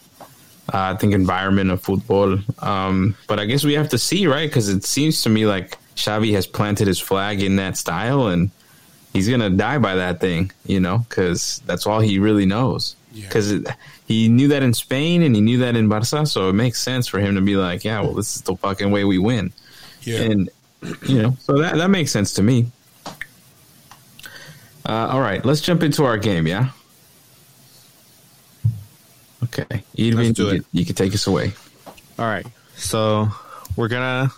[0.72, 2.38] I think environment of football.
[2.58, 4.48] Um, but I guess we have to see, right?
[4.48, 8.50] Because it seems to me like Xavi has planted his flag in that style, and
[9.12, 12.96] he's gonna die by that thing, you know, because that's all he really knows.
[13.12, 13.26] Yeah.
[13.26, 13.64] Because
[14.06, 17.06] he knew that in Spain and he knew that in Barca, so it makes sense
[17.06, 19.52] for him to be like, yeah, well, this is the fucking way we win.
[20.02, 20.50] Yeah, And
[21.06, 22.66] you know, so that that makes sense to me.
[24.86, 26.46] Uh, all right, let's jump into our game.
[26.46, 26.70] Yeah.
[29.58, 30.54] Okay, Edwin, Let's do you, it.
[30.54, 31.52] Can, you can take us away.
[32.18, 32.46] All right.
[32.76, 33.28] So
[33.76, 34.30] we're gonna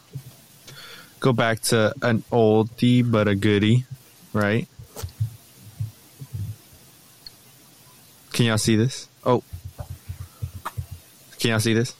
[1.20, 3.84] go back to an oldie but a goodie,
[4.32, 4.66] right?
[8.32, 9.08] Can y'all see this?
[9.24, 9.42] Oh.
[11.38, 11.94] Can y'all see this?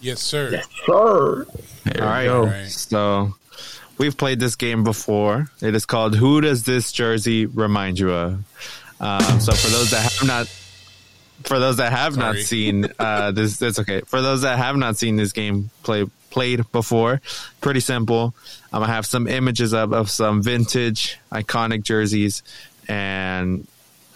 [0.00, 0.60] yes, sir.
[0.84, 1.46] Sure.
[1.84, 2.24] There All we right.
[2.26, 2.44] go.
[2.46, 2.66] Right.
[2.68, 3.34] So
[3.98, 5.46] we've played this game before.
[5.60, 8.44] It is called Who Does This Jersey Remind You of?
[9.00, 10.46] Um, so for those that have not
[11.44, 14.00] for those that have not seen uh, this, that's okay.
[14.02, 17.20] For those that have not seen this game play played before.
[17.60, 18.34] Pretty simple.
[18.72, 22.42] I'm gonna have some images of, of some vintage iconic jerseys,
[22.88, 23.66] and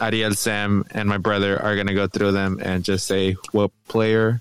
[0.00, 4.40] Ariel, Sam, and my brother are gonna go through them and just say what player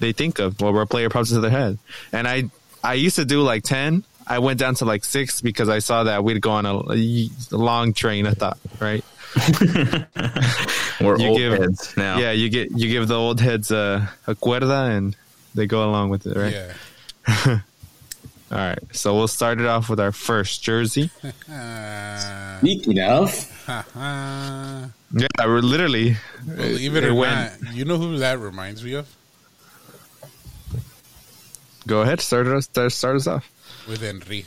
[0.00, 1.78] they think of, what player pops into their head.
[2.12, 2.50] And I
[2.82, 4.04] I used to do like ten.
[4.26, 7.28] I went down to like six because I saw that we'd go on a, a
[7.50, 9.04] long train I thought, right?
[11.00, 12.18] We're You old give- heads now.
[12.18, 15.16] Yeah, you get you give the old heads a, a cuerda and
[15.54, 16.52] they go along with it, right?
[16.52, 17.60] Yeah.
[18.52, 18.78] All right.
[18.92, 21.10] So we'll start it off with our first jersey.
[21.50, 24.86] Uh, Speaking of, Yeah,
[25.46, 26.16] we're literally
[26.46, 29.08] believe it it or went- not, you know who that reminds me of?
[31.86, 33.50] Go ahead, start us start, start us off.
[33.88, 34.46] With Henry.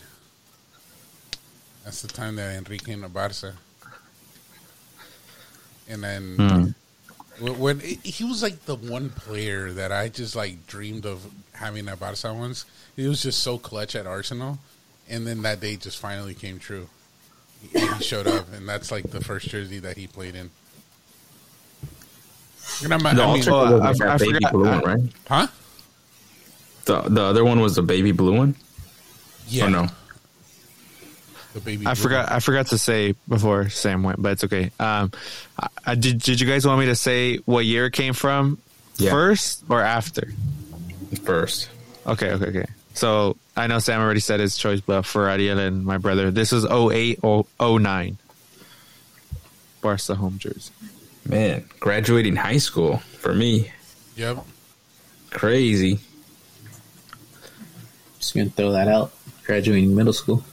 [1.83, 3.53] That's the time that Henry came to Barca.
[5.87, 7.43] And then hmm.
[7.43, 11.87] when, when he was like the one player that I just like dreamed of having
[11.87, 12.65] at Barca once.
[12.95, 14.57] He was just so clutch at Arsenal,
[15.09, 16.87] and then that day just finally came true.
[17.61, 20.49] He, he showed up, and that's like the first jersey that he played in.
[22.83, 24.99] And I'm, The oh, I mean, alter oh, was I- I forgot- blue I- right?
[25.27, 25.47] huh?
[26.85, 28.55] The the other one was the baby blue one.
[29.47, 29.87] Yeah, Oh no,
[31.53, 31.85] the baby.
[31.87, 34.71] I blue forgot I forgot to say before Sam went, but it's okay.
[34.79, 35.11] Um,
[35.59, 38.59] I, I, did did you guys want me to say what year it came from
[38.97, 39.11] Yeah.
[39.11, 40.31] first or after?
[41.23, 41.69] first.
[42.05, 42.65] Okay, okay, okay.
[42.93, 46.51] So I know Sam already said his choice, but for Ariel and my brother, this
[46.51, 48.17] was 08 or 09.
[49.81, 50.71] Barca home jersey.
[51.27, 53.71] Man, graduating high school for me,
[54.15, 54.45] Yep.
[55.31, 55.99] crazy.
[58.25, 59.11] Just gonna throw that out.
[59.45, 60.43] Graduating middle school.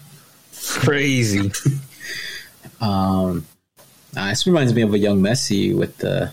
[0.84, 1.50] Crazy.
[2.80, 3.46] Um,
[4.16, 6.32] uh, this reminds me of a young Messi with the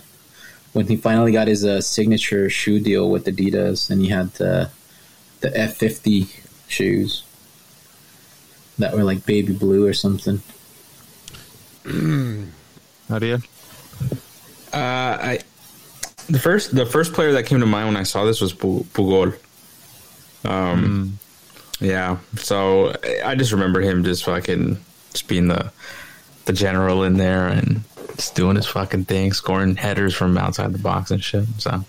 [0.72, 4.68] when he finally got his uh, signature shoe deal with Adidas, and he had the
[5.42, 6.26] the F fifty
[6.66, 7.22] shoes
[8.80, 10.42] that were like baby blue or something.
[11.86, 13.42] Ariel?
[14.72, 15.38] Uh, I
[16.28, 18.84] the first the first player that came to mind when I saw this was Pu-
[18.92, 19.38] Puyol.
[20.44, 21.20] Um,
[21.80, 22.18] yeah.
[22.36, 24.78] So I just remember him just fucking
[25.12, 25.72] just being the
[26.44, 27.82] the general in there and
[28.16, 31.44] just doing his fucking thing, scoring headers from outside the box and shit.
[31.58, 31.84] So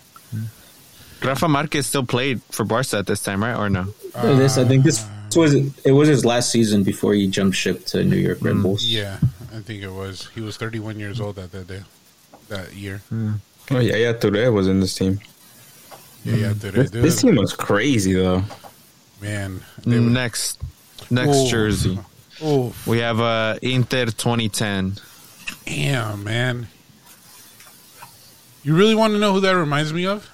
[1.23, 3.57] Rafa Marquez still played for Barca at this time, right?
[3.57, 3.85] Or no?
[4.13, 5.53] this I think this was
[5.85, 8.85] it was his last season before he jumped ship to New York Red mm, Bulls.
[8.85, 9.17] Yeah,
[9.53, 10.29] I think it was.
[10.35, 11.81] He was 31 years old at that day,
[12.49, 13.01] that year.
[13.11, 13.39] Mm.
[13.71, 15.19] oh yeah, yeah, Touré was in this team.
[16.23, 18.43] Yeah, yeah, dude, This, this team was crazy though.
[19.21, 19.61] Man.
[19.85, 20.59] They Next
[21.09, 21.47] next Oh.
[21.49, 21.99] jersey.
[22.41, 24.95] oh, We have uh, Inter 2010.
[25.65, 26.67] damn, man.
[28.63, 30.29] You really want to know who that reminds me of?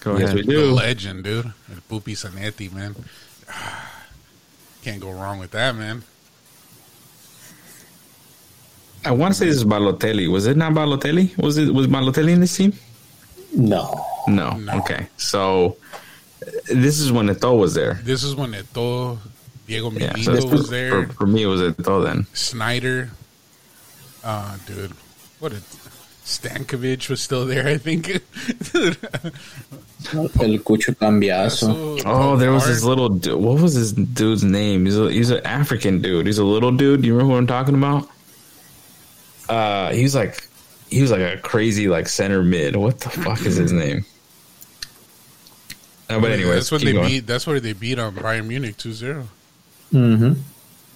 [0.00, 0.34] Go Yes, ahead.
[0.36, 0.72] we The do.
[0.72, 1.46] legend, dude.
[1.70, 2.96] El Pupi Zanetti, man.
[4.82, 6.02] Can't go wrong with that, man.
[9.04, 10.30] I want to say this is Balotelli.
[10.30, 11.36] Was it not Balotelli?
[11.38, 12.72] Was it was Balotelli in this team?
[13.54, 14.50] No, No.
[14.56, 14.72] No.
[14.80, 15.06] Okay.
[15.16, 15.76] So
[16.66, 17.94] this is when Eto'o was there.
[18.02, 19.18] This is when Eto,
[19.66, 20.14] Diego Yeah.
[20.16, 21.06] So this was there.
[21.08, 22.24] For, for me, it was Eto'o then.
[22.34, 23.10] Sneijder.
[24.24, 24.92] Uh, dude.
[25.40, 25.62] What a.
[26.24, 28.06] Stankovic was still there, I think.
[28.10, 28.18] El
[30.58, 32.02] Cucho Cambiasso.
[32.04, 33.08] Oh, there was this little.
[33.08, 34.84] du- What was this dude's name?
[34.84, 36.26] He's a, he's an African dude.
[36.26, 37.00] He's a little dude.
[37.00, 38.08] Do you remember who I'm talking about?
[39.48, 40.46] Uh, he's like
[40.90, 42.76] he was like a crazy like center mid.
[42.76, 44.04] What the fuck is his name?
[46.10, 47.08] Uh, but anyway, that's what they going.
[47.08, 47.26] beat.
[47.26, 49.26] That's where they beat on Bayern Munich 2-0.
[49.92, 50.40] Mm-hmm.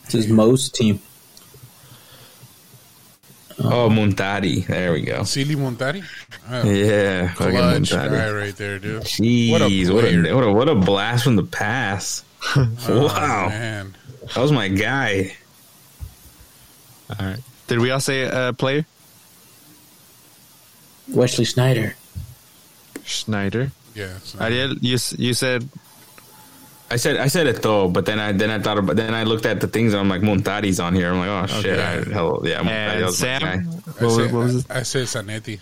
[0.05, 1.01] It's his most team.
[3.59, 4.67] Oh, Muntari.
[4.67, 5.23] There we go.
[5.25, 6.03] Sulley Muntari.
[6.51, 8.11] Oh, Yeah, clutch Muntari.
[8.11, 9.03] guy right there, dude.
[9.03, 10.35] Jeez, what a, player.
[10.35, 12.25] what a what a blast from the past.
[12.57, 13.95] Oh, wow, man.
[14.35, 15.37] that was my guy.
[17.11, 17.39] All right.
[17.69, 18.85] Did we all say uh, player?
[21.09, 21.95] Wesley Sneijder.
[23.05, 23.71] Sneijder.
[23.95, 24.17] Yeah.
[24.17, 25.69] it's not- Ariel, you you said
[26.91, 29.23] I said I said it though, but then I then I thought about then I
[29.25, 31.11] looked at the things and I'm like Muntari's on here.
[31.13, 33.41] I'm like, oh shit, I, hell yeah, Muntari, and was my Sam.
[33.41, 33.53] guy.
[33.53, 34.67] I What, said, what was it?
[34.71, 35.61] I, I said Zanetti.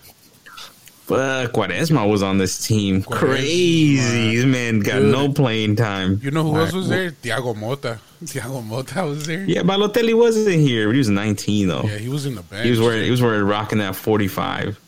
[1.07, 3.03] Fuck, Quaresma was on this team.
[3.03, 3.17] Quaresma.
[3.19, 5.11] Crazy, this man got Dude.
[5.13, 6.21] no playing time.
[6.23, 7.11] You know who else was there?
[7.11, 7.99] Thiago Motta.
[8.23, 9.45] Thiago Motta was there.
[9.45, 11.83] Yeah, Balotelli wasn't here, but he was 19 though.
[11.83, 12.65] Yeah, he was in the bench.
[12.65, 14.79] he was wearing he was wearing rocking that 45.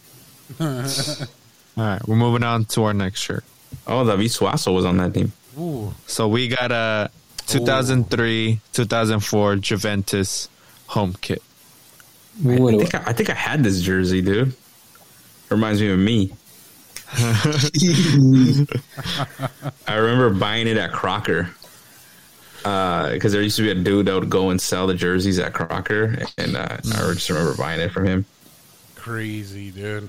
[1.77, 3.45] All right, we're moving on to our next shirt.
[3.87, 5.33] Oh, David Suazo was on that team.
[5.59, 7.11] Ooh, So we got a
[7.47, 10.49] 2003, 2004 Juventus
[10.89, 11.43] home kit.
[12.45, 14.55] I What- think I, I think I had this jersey, dude.
[15.51, 16.33] Reminds me of me.
[19.87, 21.51] I remember buying it at Crocker.
[22.63, 25.53] Because there used to be a dude that would go and sell the jerseys at
[25.53, 28.25] Crocker, and uh, I just remember buying it from him.
[28.95, 30.09] Crazy, dude.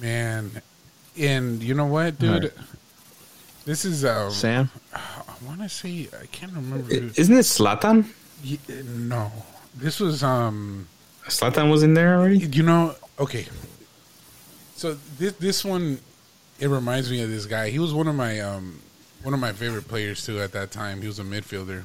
[0.00, 0.50] Man,
[1.18, 2.30] and you know what, dude?
[2.30, 2.52] Alright.
[3.64, 4.30] This is um.
[4.30, 4.70] Sam?
[4.94, 5.00] I
[5.46, 6.92] want to say I can't remember.
[6.92, 8.06] Isn't it Zlatan?
[8.42, 9.30] Ye- no,
[9.74, 10.88] this was um.
[11.26, 12.38] Zlatan was in there already.
[12.38, 13.46] You know, okay.
[14.76, 15.98] So this this one,
[16.58, 17.68] it reminds me of this guy.
[17.70, 18.80] He was one of my um
[19.22, 21.02] one of my favorite players too at that time.
[21.02, 21.84] He was a midfielder.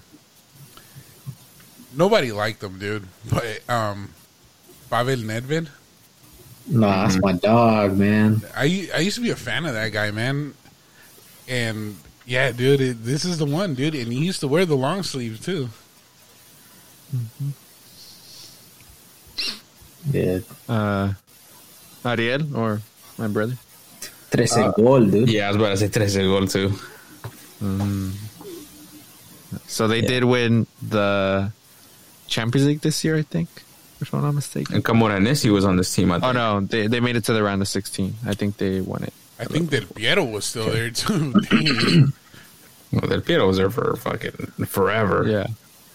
[1.94, 3.08] Nobody liked him, dude.
[3.30, 4.14] But um,
[4.90, 5.70] Pavel Nedved.
[6.68, 7.26] Nah, that's mm-hmm.
[7.26, 8.42] my dog, man.
[8.56, 10.54] I I used to be a fan of that guy, man.
[11.48, 13.94] And yeah, dude, it, this is the one, dude.
[13.96, 15.70] And he used to wear the long sleeves too.
[17.16, 17.50] Mm-hmm.
[20.12, 20.40] Yeah.
[20.68, 21.14] Uh,
[22.04, 22.82] Ariel or
[23.18, 23.58] my brother?
[24.32, 25.30] Trece uh, gol, dude.
[25.30, 26.70] Yeah, I was about to say 13 goal too.
[27.62, 28.12] Mm-hmm.
[29.68, 31.52] So they did win the
[32.28, 33.50] Champions League this year, I think,
[34.02, 34.76] if I'm not mistaken.
[34.76, 36.12] And Camoranesi was on this team.
[36.12, 36.26] I think.
[36.26, 38.14] Oh no, they they made it to the round of 16.
[38.26, 39.14] I think they won it.
[39.40, 41.34] I think that Piero was still there too.
[41.34, 42.14] Dang.
[42.92, 45.26] Well, Del Piero was there for fucking forever.
[45.28, 45.48] Yeah.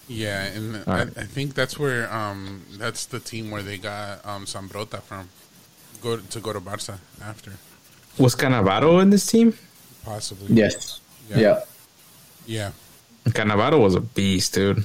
[0.09, 1.09] Yeah, and I, right.
[1.17, 5.29] I think that's where um that's the team where they got um Zambrotta from.
[6.03, 7.53] Go to go to Barca after
[8.19, 9.55] Was Cannavaro in this team?
[10.05, 10.53] possibly.
[10.55, 11.01] Yes.
[11.31, 11.39] Yeah.
[11.39, 11.61] Yeah.
[12.47, 12.71] Yeah.
[13.33, 14.83] Cannavaro was a beast, dude.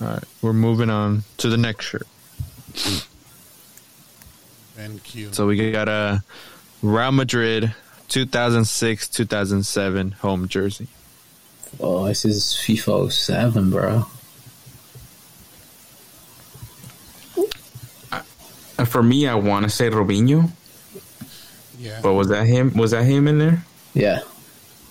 [0.00, 2.06] All right, we're moving on to the next shirt.
[4.78, 5.32] And Q.
[5.32, 6.22] So we got a
[6.82, 7.74] Real Madrid
[8.08, 10.88] 2006-2007 home jersey.
[11.78, 14.06] Oh, this is FIFA 07, bro.
[18.78, 20.50] And for me, I want to say Robinho,
[21.78, 22.00] yeah.
[22.02, 22.72] but was that him?
[22.72, 23.62] Was that him in there?
[23.92, 24.20] Yeah.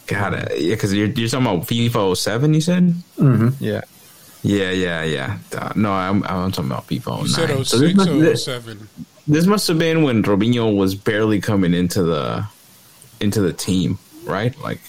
[0.05, 2.93] God, uh, yeah, because you're, you're talking about FIFA 07, you said?
[3.60, 3.82] Yeah.
[4.42, 5.38] Yeah, yeah, yeah.
[5.56, 7.20] Uh, no, I'm, I'm talking about FIFA 09.
[7.22, 8.88] you said So this, must, or this, 07?
[9.28, 12.46] this must have been when Robinho was barely coming into the
[13.20, 14.58] into the team, right?
[14.62, 14.80] Like,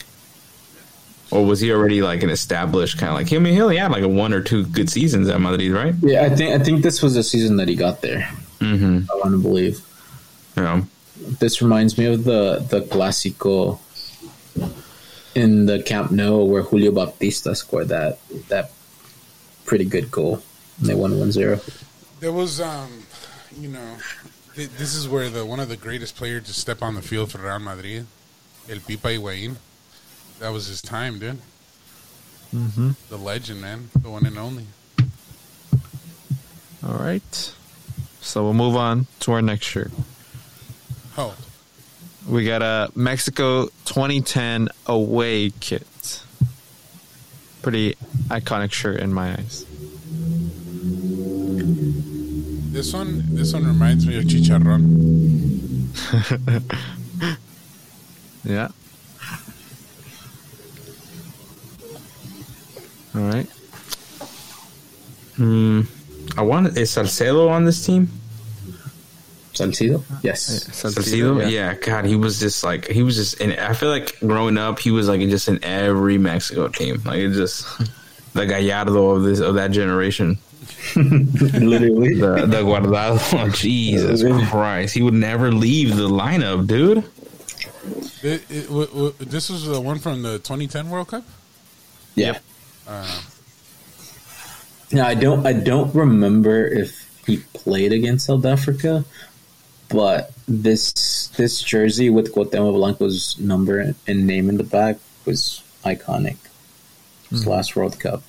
[1.32, 3.32] or was he already like an established kind of like?
[3.32, 5.94] I mean, he only had like a one or two good seasons at Madrid, right?
[6.01, 8.28] Yeah, I think I think this was the season that he got there.
[8.61, 9.11] Mm-hmm.
[9.11, 9.80] I want to believe.
[10.57, 10.86] You know,
[11.40, 13.80] This reminds me of the the Clásico
[15.34, 18.70] in the Camp Nou where Julio Baptista scored that that
[19.70, 20.42] pretty good goal.
[20.80, 21.84] And they won 1-0.
[22.18, 23.04] There was um,
[23.56, 23.96] you know,
[24.56, 27.30] th- this is where the one of the greatest players to step on the field
[27.30, 28.04] for Real Madrid,
[28.68, 29.54] El Pipa Higuaín.
[30.40, 31.38] That was his time, dude.
[32.52, 32.90] Mm-hmm.
[33.10, 34.66] The legend, man, the one and only.
[36.84, 37.54] All right.
[38.20, 39.92] So we'll move on to our next shirt.
[41.16, 41.36] Oh,
[42.28, 45.86] We got a Mexico 2010 away kit.
[47.62, 47.94] Pretty
[48.28, 49.66] iconic shirt in my eyes.
[52.72, 54.90] this one, this one reminds me of Chicharron.
[58.44, 58.68] Yeah.
[63.14, 63.46] All right.
[65.36, 65.82] Hmm.
[66.36, 68.08] I want is Salcido on this team?
[69.61, 70.02] Salcido?
[70.22, 70.64] Yes.
[70.70, 71.74] Salcido, yeah.
[71.74, 73.40] God, he was just like he was just.
[73.40, 77.00] In, I feel like growing up, he was like just in every Mexico team.
[77.04, 77.66] Like it just
[78.34, 80.38] the Gallardo of this of that generation.
[80.96, 82.14] Literally.
[82.14, 83.18] The the Guardado.
[83.40, 86.98] Oh, Jesus Christ, he would never leave the lineup, dude.
[88.22, 91.24] It, it, w- w- this was the one from the 2010 World Cup.
[92.14, 92.38] Yeah.
[92.86, 93.20] Uh,
[94.92, 99.04] Now I don't I don't remember if he played against South Africa,
[99.91, 106.36] but this this jersey with Cuauhtemoc Blanco's number and name in the back was iconic.
[107.28, 107.51] His hmm.
[107.51, 108.22] last World Cup.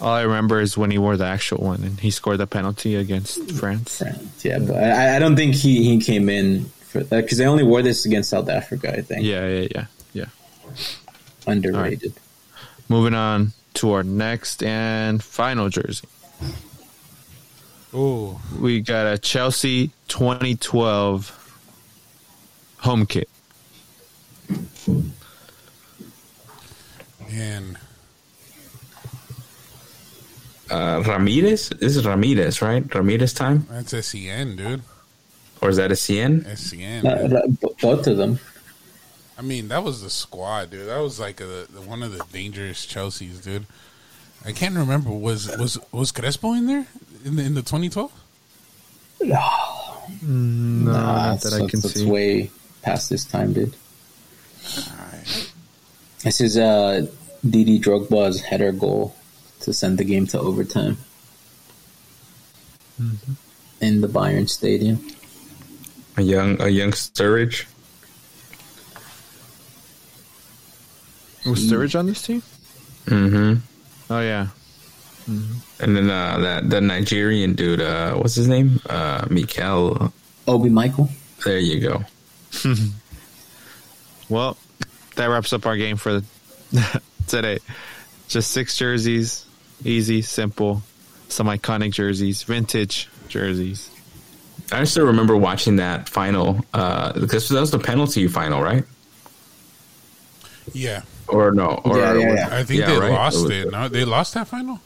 [0.00, 2.96] All I remember is when he wore the actual one and he scored the penalty
[2.96, 3.98] against France.
[3.98, 4.44] France.
[4.44, 7.46] Yeah, but I, I don't think he, he came in for uh, that because they
[7.46, 8.92] only wore this against South Africa.
[8.92, 10.26] I think Yeah, yeah, yeah, yeah.
[11.46, 12.14] underrated.
[12.88, 16.08] Moving on to our next and final jersey.
[17.94, 21.38] Oh, We got a Chelsea 2012
[22.78, 23.28] home kit.
[27.30, 27.78] man.
[30.70, 31.68] Uh, Ramirez.
[31.70, 32.94] This is Ramirez, right?
[32.94, 34.82] Ramirez time, That's SCN, dude.
[35.60, 36.44] or is that a CN?
[36.46, 37.04] SCN.
[37.04, 37.60] Uh, dude.
[37.60, 38.38] b- both of them.
[39.38, 40.88] I mean, that was the squad, dude.
[40.88, 43.66] That was like a, the, one of the dangerous Chelsea's, dude.
[44.44, 45.10] I can't remember.
[45.10, 46.86] Was was was Crespo in there
[47.24, 48.10] in the in the 2012?
[49.22, 49.34] No,
[50.22, 50.92] Nah,
[51.30, 52.06] not that I can that's see.
[52.06, 52.50] way
[52.82, 53.74] past this time, dude.
[54.78, 55.52] Alright.
[56.24, 57.06] This is uh,
[57.48, 59.14] Didi Drogba's header goal
[59.60, 60.96] to send the game to overtime
[63.00, 63.32] Mm-hmm.
[63.80, 65.04] in the Bayern Stadium.
[66.16, 67.64] A young a young Sturridge.
[71.46, 72.42] Was Sturridge on this team?
[73.06, 73.54] Mm-hmm.
[74.12, 74.48] Oh yeah.
[75.26, 78.78] And then uh, that the Nigerian dude, uh, what's his name?
[78.88, 80.12] Uh, Mikel.
[80.46, 81.08] Obi Mikel.
[81.44, 82.04] There you go.
[84.28, 84.56] Well,
[85.16, 86.22] that wraps up our game for
[87.26, 87.58] today.
[88.28, 89.44] Just six jerseys,
[89.84, 90.82] easy, simple,
[91.28, 93.90] some iconic jerseys, vintage jerseys.
[94.70, 98.84] I still remember watching that final uh, because that was the penalty final, right?
[100.72, 101.80] Yeah, Or no?
[101.84, 102.48] Or Yeah, yeah, yeah.
[102.52, 103.10] I think Yeah, they right.
[103.12, 103.72] lost It it.
[103.72, 104.80] No, they lost that final.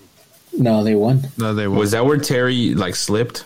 [0.56, 1.22] No, they won.
[1.36, 1.80] No, they won't.
[1.80, 3.44] Was that where Terry like slipped?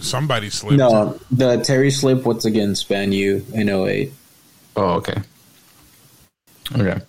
[0.00, 0.76] Somebody slipped.
[0.78, 4.12] No, the Terry slip once again span you in 08.
[4.76, 5.14] Oh, okay.
[6.76, 7.00] Okay.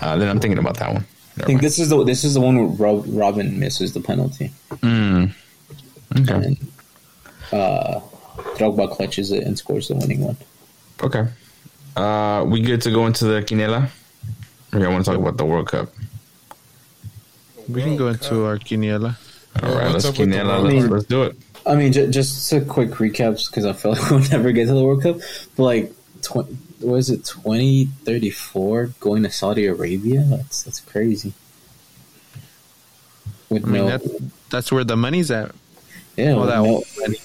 [0.00, 1.06] Uh, then I'm thinking about that one.
[1.38, 4.50] I think this is the this is the one where Rob, Robben misses the penalty
[4.76, 5.32] Mm.
[6.18, 6.32] Okay.
[6.34, 6.56] and
[7.52, 8.00] uh,
[8.56, 10.36] Drogba clutches it and scores the winning one.
[11.02, 11.26] Okay.
[11.96, 13.88] Uh, we good to go into the quiniela?
[14.72, 15.88] Or I want to talk about the World Cup.
[17.68, 19.16] we can go into our quiniela.
[19.62, 20.62] All Yeah, right, what's let's up with the quiniela.
[20.62, 20.90] Let's, Cup?
[20.92, 21.36] let's do it.
[21.64, 24.74] I mean, j- just a quick recaps because I feel like we'll never get to
[24.74, 25.16] the World Cup.
[25.56, 25.92] But like,
[26.22, 26.46] tw-
[26.80, 30.20] what is it, twenty thirty four going to Saudi Arabia?
[30.28, 31.32] That's that's crazy.
[33.48, 34.08] With I mean, no, that's
[34.50, 35.52] that's where the money's at.
[36.16, 37.16] yeah, All that no, money.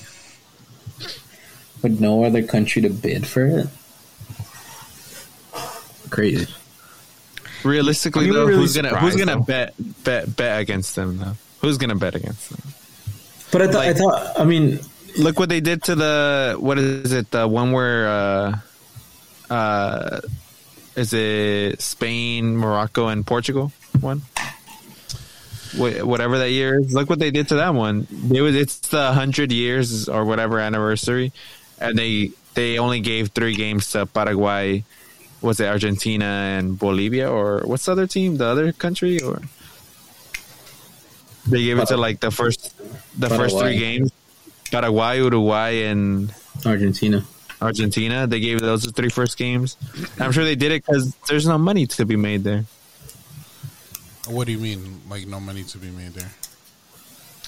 [1.84, 3.68] with no other country to bid for it.
[6.12, 6.48] Crazy.
[7.64, 9.42] Realistically, I mean, though, really who's gonna who's gonna though.
[9.42, 11.34] bet bet bet against them though?
[11.62, 12.62] Who's gonna bet against them?
[13.52, 14.80] But I thought, I thought, I mean,
[15.18, 17.30] Look what they did to the what is it?
[17.32, 18.60] The one where uh,
[19.50, 20.22] uh,
[20.96, 24.22] is it Spain, Morocco, and Portugal one?
[25.76, 28.08] Wh- Whatever that year is, look what they did to that one.
[28.34, 31.32] It was it's the hundred years or whatever anniversary,
[31.80, 34.84] and they they only gave three games to Paraguay.
[35.42, 38.38] Was it Argentina and Bolivia or what's the other team?
[38.38, 39.42] The other country or
[41.48, 42.78] they gave it to like the first
[43.20, 43.62] the first Paraguay.
[43.62, 44.12] three games.
[44.72, 46.34] Paraguay, Uruguay, and
[46.66, 47.26] Argentina.
[47.62, 48.28] Argentina.
[48.28, 49.78] They gave those the three first games.
[50.20, 52.66] I'm sure they did it because there's no money to be made there.
[54.28, 55.02] What do you mean?
[55.10, 56.32] Like no money to be made there?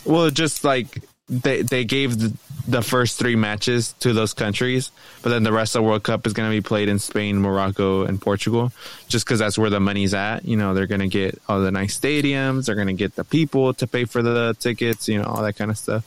[0.05, 2.33] Well, just like they they gave the,
[2.67, 6.27] the first three matches to those countries, but then the rest of the World Cup
[6.27, 8.71] is going to be played in Spain, Morocco, and Portugal,
[9.07, 10.45] just because that's where the money's at.
[10.45, 13.23] You know, they're going to get all the nice stadiums, they're going to get the
[13.23, 16.05] people to pay for the tickets, you know, all that kind of stuff.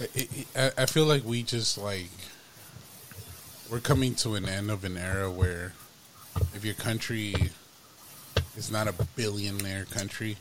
[0.00, 2.10] I, I, I feel like we just like
[3.70, 5.72] we're coming to an end of an era where
[6.54, 7.34] if your country
[8.56, 10.36] is not a billionaire country,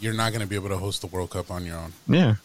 [0.00, 1.92] you're not going to be able to host the World Cup on your own.
[2.08, 2.36] Yeah,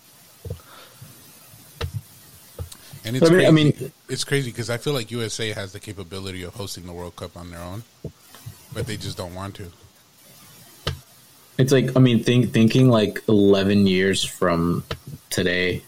[3.06, 3.48] And it's I mean- crazy.
[3.48, 6.94] I mean- it's crazy because I feel like USA has the capability of hosting the
[6.94, 7.84] World Cup on their own,
[8.74, 9.72] but they just don't want to.
[11.58, 14.84] It's like I mean, think thinking like eleven years from
[15.30, 15.84] today,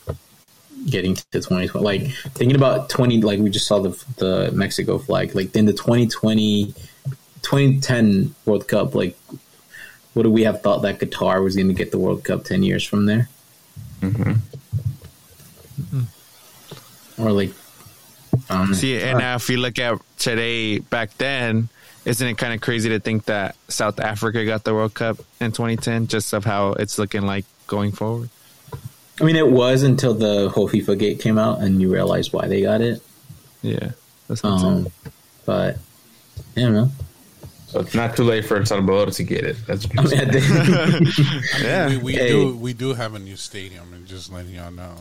[0.89, 1.85] getting to twenty twenty.
[1.85, 3.21] Like thinking about twenty.
[3.21, 5.33] Like we just saw the the Mexico flag.
[5.33, 6.73] Like in the 2020,
[7.41, 8.93] 2010 World Cup.
[8.95, 9.17] Like
[10.13, 12.83] would we have thought that Qatar was going to get the World Cup ten years
[12.83, 13.29] from there?
[14.01, 14.31] Mm-hmm.
[15.83, 16.03] Hmm.
[17.21, 17.51] Or like,
[18.49, 21.69] um, See, and now if you look at today, back then,
[22.05, 25.51] isn't it kind of crazy to think that South Africa got the World Cup in
[25.51, 28.29] 2010, just of how it's looking like going forward?
[29.19, 32.47] I mean, it was until the whole FIFA gate came out and you realized why
[32.47, 33.03] they got it.
[33.61, 33.91] Yeah,
[34.27, 34.91] that's what I'm Um, saying.
[35.45, 35.77] but
[36.57, 36.91] I don't know.
[37.67, 39.55] So it's not too late for El Salvador to get it.
[39.67, 40.57] That's what I you're mean, saying.
[40.57, 42.27] I think- Yeah, We, we Hey.
[42.29, 44.95] do we do have a new stadium, and just letting y'all know,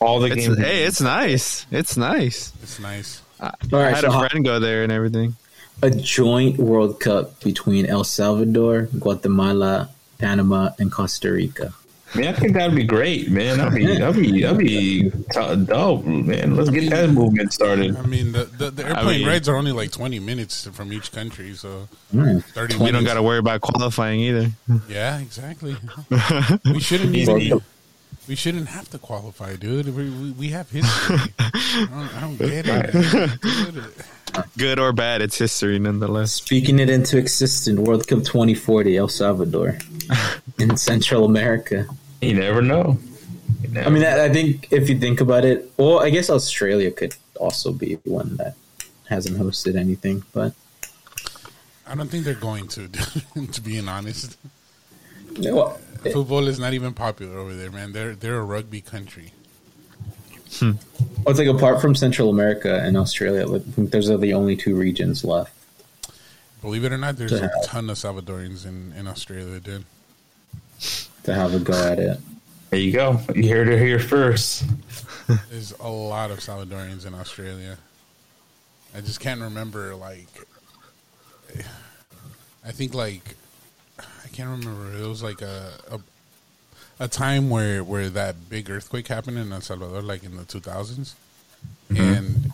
[0.00, 0.58] all the it's, games.
[0.58, 1.66] hey, it's nice.
[1.70, 2.52] It's nice.
[2.62, 3.22] it's nice.
[3.40, 5.36] All I had so a friend go there and everything.
[5.82, 11.72] a joint World Cup between El Salvador, Guatemala, Panama, and Costa Rica.
[12.14, 13.58] Man, I think that'd be great, man.
[13.58, 16.54] That'd be that'd be that'd be t- dope, man.
[16.54, 17.96] Let's get that movement started.
[17.96, 21.10] I mean, the the, the airplane mean- rides are only like twenty minutes from each
[21.10, 22.38] country, so Hmm.
[22.38, 22.74] thirty.
[22.74, 22.92] You minutes.
[22.98, 24.52] don't got to worry about qualifying either.
[24.88, 25.76] Yeah, exactly.
[26.64, 27.60] we shouldn't even.
[28.26, 29.94] We shouldn't have to qualify, dude.
[29.94, 31.16] We, we, we have history.
[31.38, 34.06] I, don't, I don't get it.
[34.56, 36.32] Good or bad, it's history nonetheless.
[36.32, 39.78] Speaking it into existence, World Cup 2040, El Salvador,
[40.58, 41.86] in Central America.
[42.20, 42.98] You never know.
[43.76, 47.14] I mean, I I think if you think about it, well, I guess Australia could
[47.38, 48.54] also be one that
[49.08, 50.54] hasn't hosted anything, but
[51.86, 52.88] I don't think they're going to.
[53.52, 54.38] to being honest,
[55.38, 55.70] well,
[56.02, 57.92] football is not even popular over there, man.
[57.92, 59.32] They're they're a rugby country.
[60.58, 60.72] Hmm.
[60.98, 64.54] well, it's like apart from Central America and Australia, I think those are the only
[64.56, 65.52] two regions left.
[66.62, 67.64] Believe it or not, there's To a have.
[67.64, 69.84] ton of Salvadorians in in Australia, dude.
[71.24, 72.18] to have a go at it.
[72.70, 73.20] There you go.
[73.34, 74.64] You heard it here first.
[75.50, 77.78] There's a lot of Salvadorians in Australia.
[78.94, 80.26] I just can't remember like.
[82.66, 83.43] I think like I
[84.34, 84.96] can't remember.
[84.96, 86.00] It was like a a,
[87.04, 91.14] a time where where that big earthquake happened in El Salvador, like in the 2000s,
[91.88, 91.96] mm-hmm.
[91.96, 92.52] and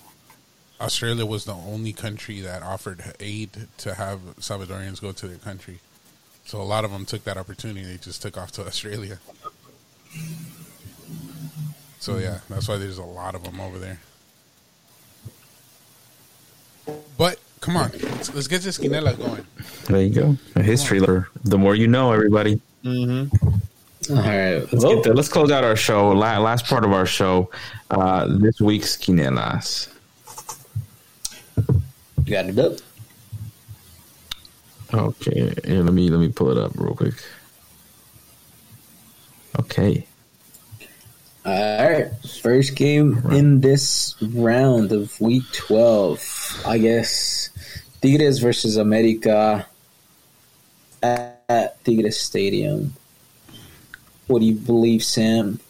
[0.80, 5.80] Australia was the only country that offered aid to have Salvadorians go to their country.
[6.44, 7.82] So a lot of them took that opportunity.
[7.82, 9.18] They just took off to Australia.
[11.98, 14.00] So yeah, that's why there's a lot of them over there.
[17.16, 19.46] But come on, let's, let's get this quiniela going.
[19.86, 20.36] There you go.
[20.56, 21.00] A history.
[21.00, 21.28] letter.
[21.44, 22.60] The more you know, everybody.
[22.84, 26.08] All right, Let's, get the, let's close out our show.
[26.10, 27.50] La- last part of our show.
[27.90, 29.88] Uh, this week's quinielas.
[32.24, 32.78] You got it up.
[34.92, 37.14] Okay, here, let me let me pull it up real quick.
[39.60, 40.06] Okay.
[41.44, 42.10] All right,
[42.42, 46.20] first game in this round of week twelve.
[46.66, 47.49] I guess
[48.00, 49.66] Tigres versus America
[51.02, 52.94] at, at Tigres Stadium.
[54.26, 55.60] What do you believe, Sam?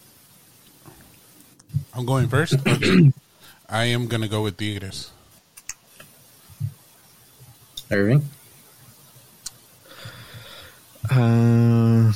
[1.94, 2.56] I'm going first.
[3.68, 5.10] I am gonna go with Tigres.
[7.90, 8.28] Irving?
[11.10, 12.12] Uh,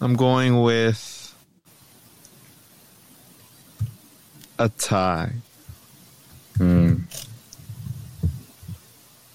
[0.00, 1.21] I'm going with
[4.62, 5.32] a tie.
[6.56, 6.94] Hmm.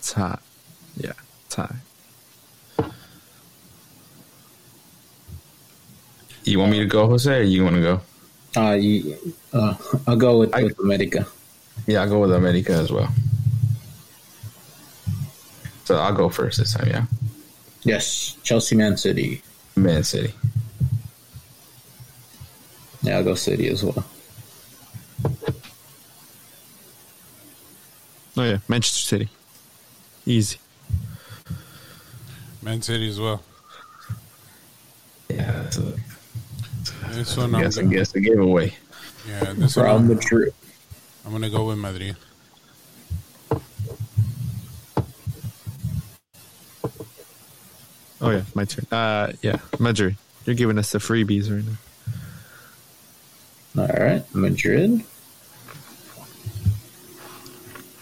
[0.01, 0.39] Tie.
[0.95, 1.11] Yeah,
[1.49, 1.75] tie.
[6.45, 8.01] You want me to go, Jose, or you want to go?
[8.55, 9.17] Uh, you,
[9.51, 9.75] uh,
[10.07, 11.27] I'll go with, I- with America.
[11.85, 13.09] Yeah, I'll go with America as well.
[15.85, 17.05] So I'll go first this time, yeah.
[17.83, 19.41] Yes, Chelsea Man City.
[19.75, 20.33] Man City.
[23.01, 24.05] Yeah, I'll go City as well.
[28.37, 29.29] Oh yeah, Manchester City.
[30.25, 30.57] Easy.
[32.61, 33.41] Man City as well.
[35.29, 35.93] Yeah, that's a,
[37.09, 38.73] This one, I I'm, guess, I gonna, guess a giveaway.
[39.27, 40.53] yeah, this Real one, I'm, Madrid.
[41.25, 42.15] I'm gonna go with Madrid.
[48.19, 48.85] Oh yeah, my turn.
[48.91, 50.15] Uh, yeah, Madrid.
[50.45, 51.63] You're giving us the freebies right
[53.75, 53.83] now.
[53.83, 55.03] All right, Madrid.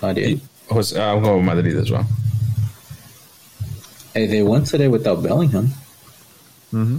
[0.01, 0.41] I did.
[0.69, 2.05] Jose, uh, I'm going with Madrid as well.
[4.13, 5.67] Hey, they won today without Bellingham.
[6.73, 6.97] Mm-hmm.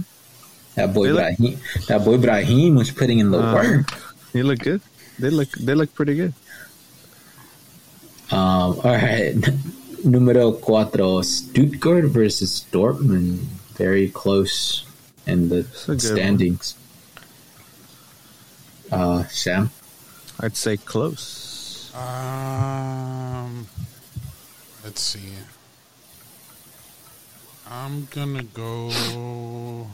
[0.75, 1.59] That boy look- Brahim.
[1.87, 3.89] That boy Brahim was putting in the Uh, work.
[4.33, 4.81] You look good.
[5.19, 5.49] They look.
[5.57, 6.33] They look pretty good.
[8.29, 9.33] Um, all right,
[10.03, 13.39] numero cuatro, Stuttgart versus Dortmund.
[13.79, 14.85] Very close
[15.25, 15.99] in the a good one.
[15.99, 16.75] standings.
[18.91, 19.71] Uh, Sam.
[20.39, 21.45] I'd say close.
[21.97, 23.67] Um,
[24.83, 25.33] let's see.
[27.67, 29.87] I'm gonna go.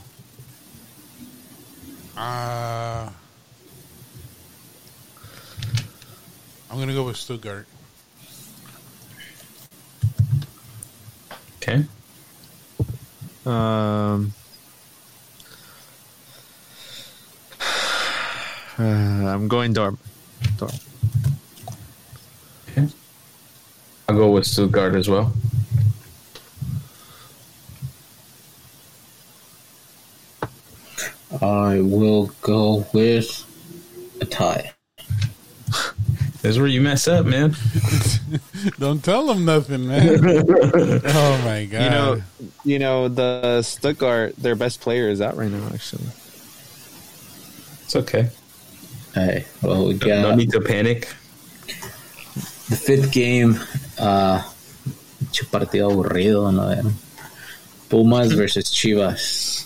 [2.18, 3.10] Uh,
[6.70, 7.68] I'm gonna go with Stuttgart.
[11.58, 11.86] Okay.
[13.46, 14.34] Um,
[18.78, 19.98] uh, I'm going Dortmund.
[20.58, 20.84] Dortmund.
[22.76, 22.88] Okay.
[24.08, 25.34] I'll go with Stuttgart as well.
[31.42, 33.46] I will go with
[34.22, 34.72] a tie.
[36.42, 37.56] That's where you mess up, man.
[38.80, 40.20] Don't tell them nothing, man.
[41.06, 41.84] oh my god!
[41.84, 42.22] You know,
[42.66, 44.36] you know the Stuttgart.
[44.36, 45.66] Their best player is out right now.
[45.74, 46.04] Actually,
[47.84, 48.30] It's okay.
[49.16, 51.08] Hey, well, we No- got No need to panic.
[52.74, 53.60] The fifth game.
[53.98, 54.42] Uh,
[55.22, 56.92] mucho partido aburrido, no.
[57.90, 59.66] Pumas versus Chivas.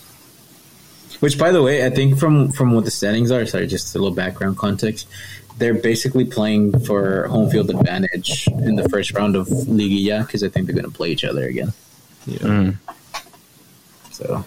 [1.20, 3.44] Which, by the way, I think from from what the standings are.
[3.46, 5.08] Sorry, just a little background context.
[5.56, 10.48] They're basically playing for home field advantage in the first round of Liguilla because I
[10.48, 11.72] think they're going to play each other again.
[12.26, 12.38] yeah.
[12.38, 12.76] Mm.
[14.12, 14.44] So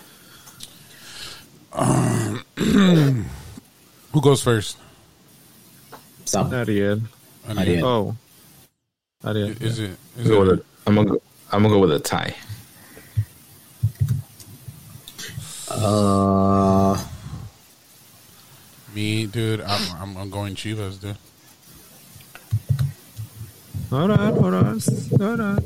[4.13, 4.77] Who goes first?
[6.25, 7.01] some Ariel.
[7.49, 7.85] Ariel.
[7.87, 8.15] Oh.
[9.25, 9.49] Ariel.
[9.61, 9.97] Is it?
[10.17, 11.21] Is Go with it a, I'm gonna go,
[11.51, 12.35] I'm gonna go with a tie.
[15.69, 17.01] Uh,
[18.93, 19.61] me, dude?
[19.61, 21.17] I'm, I'm, I'm going Chivas, dude.
[23.89, 24.79] Hold on, hold on,
[25.19, 25.63] hold on.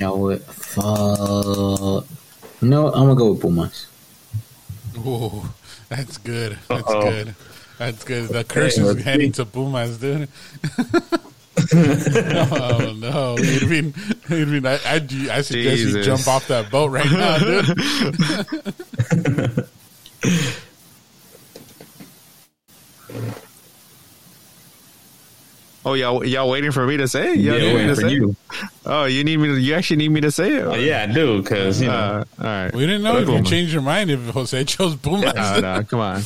[0.00, 0.42] y'all would.
[0.76, 2.00] Uh,
[2.62, 3.86] no, I'm gonna go with Pumas.
[4.98, 5.42] Ooh,
[5.88, 6.58] that's good.
[6.68, 7.02] That's Uh-oh.
[7.02, 7.34] good.
[7.80, 8.28] That's good.
[8.28, 10.28] The curse Hey, is heading to Pumas, dude.
[11.74, 13.94] oh no, Irvin!
[14.30, 15.00] Irvin, I, I,
[15.30, 17.66] I suggest you jump off that boat right now, dude.
[25.82, 27.38] Oh, y'all, y'all waiting for me to say it?
[27.38, 28.30] Y'all Yeah, waiting to for say you.
[28.52, 28.68] It?
[28.84, 30.64] Oh, you need me to, you actually need me to say it?
[30.64, 31.94] Oh, yeah, I do because you know.
[31.94, 32.74] Uh, all right.
[32.74, 33.48] We didn't know you Pumas.
[33.48, 35.34] change your mind if Jose chose Pumas.
[35.34, 36.16] No, no, come on.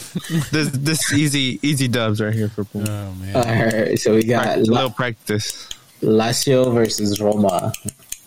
[0.50, 2.86] This this easy easy dubs right here for Puma.
[2.88, 3.42] Oh man, All
[3.80, 5.68] right, so we got Prac- La- little practice.
[6.02, 7.72] Lazio versus Roma.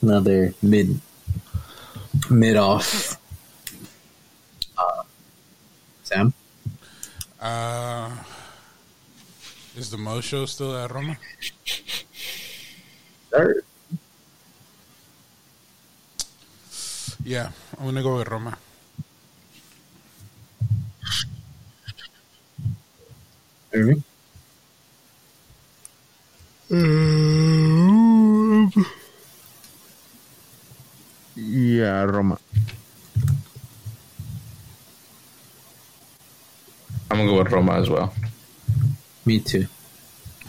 [0.02, 1.02] Another mid
[2.30, 3.18] mid off.
[4.78, 5.04] Uh,
[6.04, 6.34] Sam,
[7.42, 8.12] uh,
[9.78, 11.18] is the Mo show still at Roma?
[13.30, 13.64] third.
[17.24, 18.58] Yeah, I'm gonna go with Roma.
[23.74, 24.04] Irving.
[31.36, 32.40] Yeah, Roma.
[37.12, 38.12] I'm gonna go with Roma as well.
[39.28, 39.68] Me too.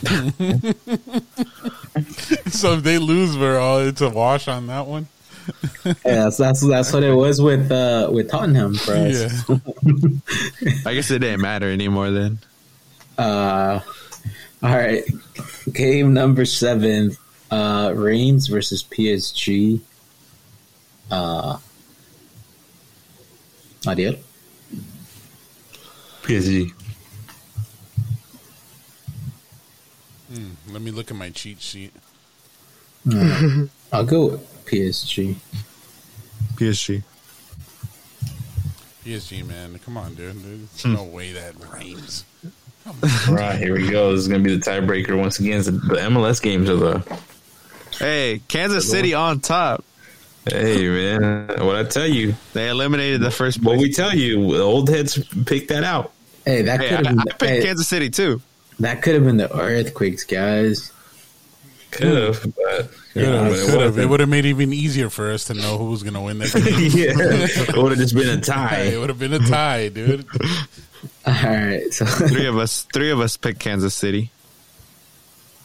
[2.47, 5.09] so if they lose, we're all it's a wash on that one.
[5.85, 9.49] Yeah, that's that's that's what it was with uh with Tottenham for us.
[9.49, 9.57] Yeah.
[10.87, 12.39] I guess it didn't matter anymore then.
[13.19, 13.81] Uh,
[14.63, 15.03] all right.
[15.73, 17.17] Game number seven.
[17.51, 19.81] Uh, Rennes versus PSG.
[21.11, 21.59] Uh,
[23.89, 24.15] Ariel.
[26.23, 26.73] PSG.
[30.31, 31.93] Hmm, let me look at my cheat sheet.
[33.93, 35.37] I'll go with PSG.
[36.57, 37.03] PSG.
[39.05, 40.37] PSG, man, come on, dude.
[40.43, 40.95] There's hmm.
[40.95, 42.25] no way that Rennes.
[42.87, 44.13] All right, here we go.
[44.13, 45.63] This is gonna be the tiebreaker once again.
[45.63, 47.19] The the MLS games are the.
[47.99, 49.85] Hey, Kansas City on top.
[50.51, 54.89] Hey man, what I tell you, They eliminated the first what we tell you, old
[54.89, 56.13] heads picked that out.
[56.45, 58.41] Hey, that Hey, could I, have I been picked hey, Kansas City too.
[58.81, 60.93] That could have been the earthquakes, guys.
[61.91, 63.81] Could have, but you Could have, it could have.
[63.81, 64.11] It wasn't.
[64.11, 66.39] would have made it even easier for us to know who was going to win
[66.39, 66.91] that game.
[66.95, 68.83] yeah, it would have just been a tie.
[68.83, 70.27] it would have been a tie, dude.
[71.27, 74.31] All right, so Three of us, three of us picked Kansas City.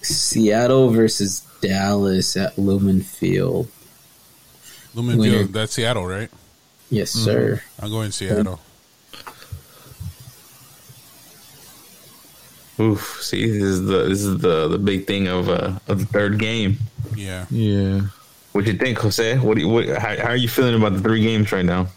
[0.01, 3.69] Seattle versus Dallas at Lumen Field.
[4.93, 5.39] Lumen Winner.
[5.39, 6.29] Field, that's Seattle, right?
[6.89, 7.25] Yes, mm-hmm.
[7.25, 7.63] sir.
[7.81, 8.59] I'm going to Seattle.
[12.79, 13.19] Oof.
[13.21, 16.39] See, this is the this is the the big thing of uh of the third
[16.39, 16.77] game.
[17.15, 17.45] Yeah.
[17.49, 18.01] Yeah.
[18.53, 19.37] What you think, Jose?
[19.39, 19.87] What do you, what?
[19.89, 21.87] How, how are you feeling about the three games right now?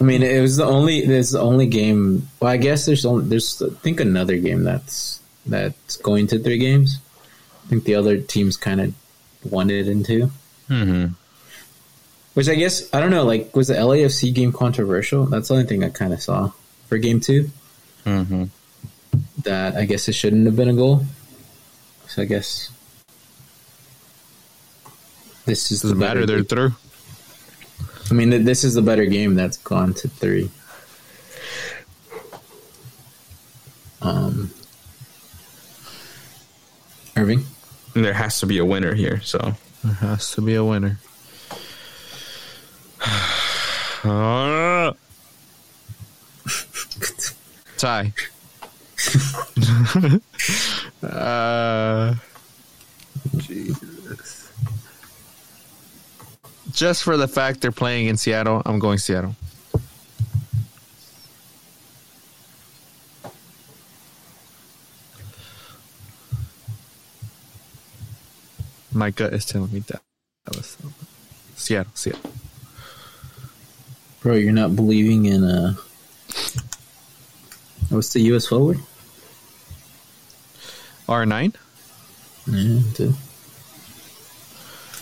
[0.00, 1.06] I mean, it was the only.
[1.06, 2.28] There's the only game.
[2.40, 3.26] Well, I guess there's only.
[3.26, 7.00] There's I think another game that's that's going to three games.
[7.64, 8.94] I think the other teams kind of
[9.44, 10.30] wanted it into.
[10.70, 11.12] Mm-hmm.
[12.32, 13.24] Which I guess I don't know.
[13.24, 15.26] Like, was the LAFC game controversial?
[15.26, 16.52] That's the only thing I kind of saw
[16.86, 17.50] for game two.
[18.06, 18.44] Mm-hmm.
[19.44, 21.02] That I guess it shouldn't have been a goal.
[22.08, 22.70] So I guess
[25.46, 26.20] this is Doesn't the matter.
[26.20, 26.72] better They're through.
[28.10, 30.50] I mean, this is the better game that's gone to three.
[34.00, 34.50] Um,
[37.16, 37.44] Irving.
[37.94, 39.20] There has to be a winner here.
[39.22, 39.54] So
[39.84, 40.98] There has to be a winner.
[44.04, 44.94] Ah.
[47.76, 48.12] Tie.
[51.02, 52.14] Uh,
[53.36, 54.50] Jesus.
[56.72, 59.34] Just for the fact they're playing in Seattle, I'm going Seattle.
[68.92, 70.02] My gut is telling me that.
[70.46, 70.76] that was
[71.54, 72.32] Seattle, Seattle.
[74.20, 75.74] Bro, you're not believing in uh
[77.90, 78.78] what's the US forward?
[81.08, 81.54] R9?
[82.46, 83.14] Yeah, dude.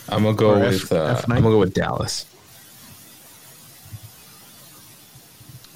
[0.09, 1.23] I'm gonna go Or with uh, F9?
[1.25, 2.27] I'm gonna go with Dallas.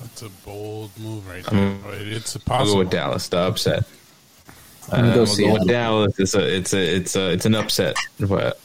[0.00, 1.92] That's a bold move right I'm- there.
[1.92, 2.72] but it's I'll possible.
[2.74, 3.28] go with Dallas.
[3.28, 3.84] The upset.
[4.90, 6.18] Uh, I'm gonna I'm go gonna go with Dallas.
[6.18, 7.96] It's a it's a it's a it's an upset.
[8.20, 8.60] But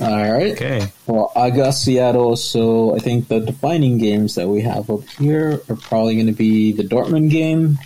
[0.00, 0.52] All right.
[0.52, 5.06] okay, Well, I got Seattle, so I think the defining games that we have up
[5.18, 7.78] here are probably going to be the Dortmund game,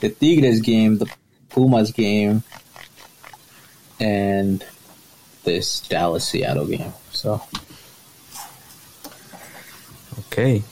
[0.00, 1.10] the Tigres game, the
[1.50, 2.42] Pumas game,
[4.00, 4.64] and
[5.44, 6.92] this Dallas Seattle game.
[7.12, 7.42] So,
[10.20, 10.62] okay.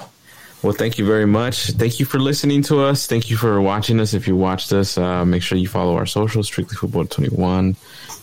[0.63, 1.67] Well, thank you very much.
[1.73, 3.07] Thank you for listening to us.
[3.07, 4.15] Thank you for watching us.
[4.15, 7.77] If you watched us, uh, make sure you follow our socials, Strictly Football Twenty One,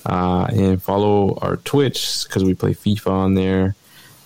[0.06, 3.76] uh, and follow our Twitch because we play FIFA on there.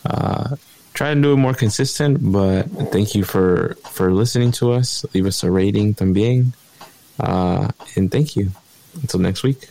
[0.05, 0.55] Uh,
[0.93, 5.05] try to do it more consistent, but thank you for for listening to us.
[5.13, 6.53] Leave us a rating también,
[7.19, 8.51] uh, and thank you.
[9.01, 9.69] Until next week.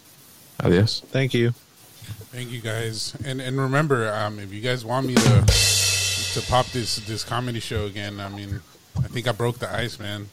[0.63, 1.03] Adios.
[1.11, 1.51] Thank you.
[2.31, 5.45] Thank you guys, and and remember, um, if you guys want me to
[6.35, 8.61] to pop this this comedy show again, I mean,
[8.99, 10.29] I think I broke the ice, man.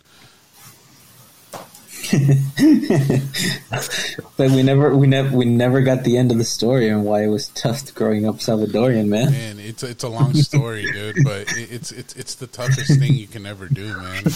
[4.37, 7.23] but we never, we never, we never got the end of the story and why
[7.23, 9.31] it was tough growing up Salvadorian, man.
[9.31, 13.13] Man, it's it's a long story, dude, but it, it's it's it's the toughest thing
[13.13, 14.23] you can ever do, man.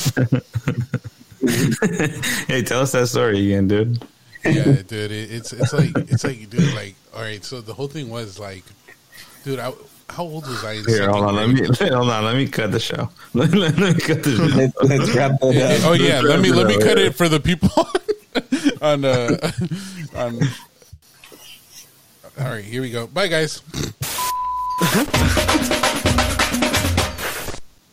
[2.48, 4.04] Hey, tell us that story again, dude.
[4.44, 7.44] Yeah, dude, it, it's it's like it's like, dude, like, all right.
[7.44, 8.64] So the whole thing was like,
[9.44, 9.72] dude, I,
[10.10, 10.76] how old was I?
[10.76, 11.36] Here, hold on.
[11.36, 12.24] Let me hold on.
[12.26, 13.10] Let me cut the show.
[13.34, 14.44] Let, let me cut the show.
[14.56, 15.90] Let, let's wrap it up.
[15.90, 16.86] oh yeah, let me let me Yeah.
[16.86, 17.70] cut it for the people
[18.82, 19.38] on uh
[20.16, 20.40] on.
[22.40, 23.08] All right, here we go.
[23.08, 23.62] Bye, guys.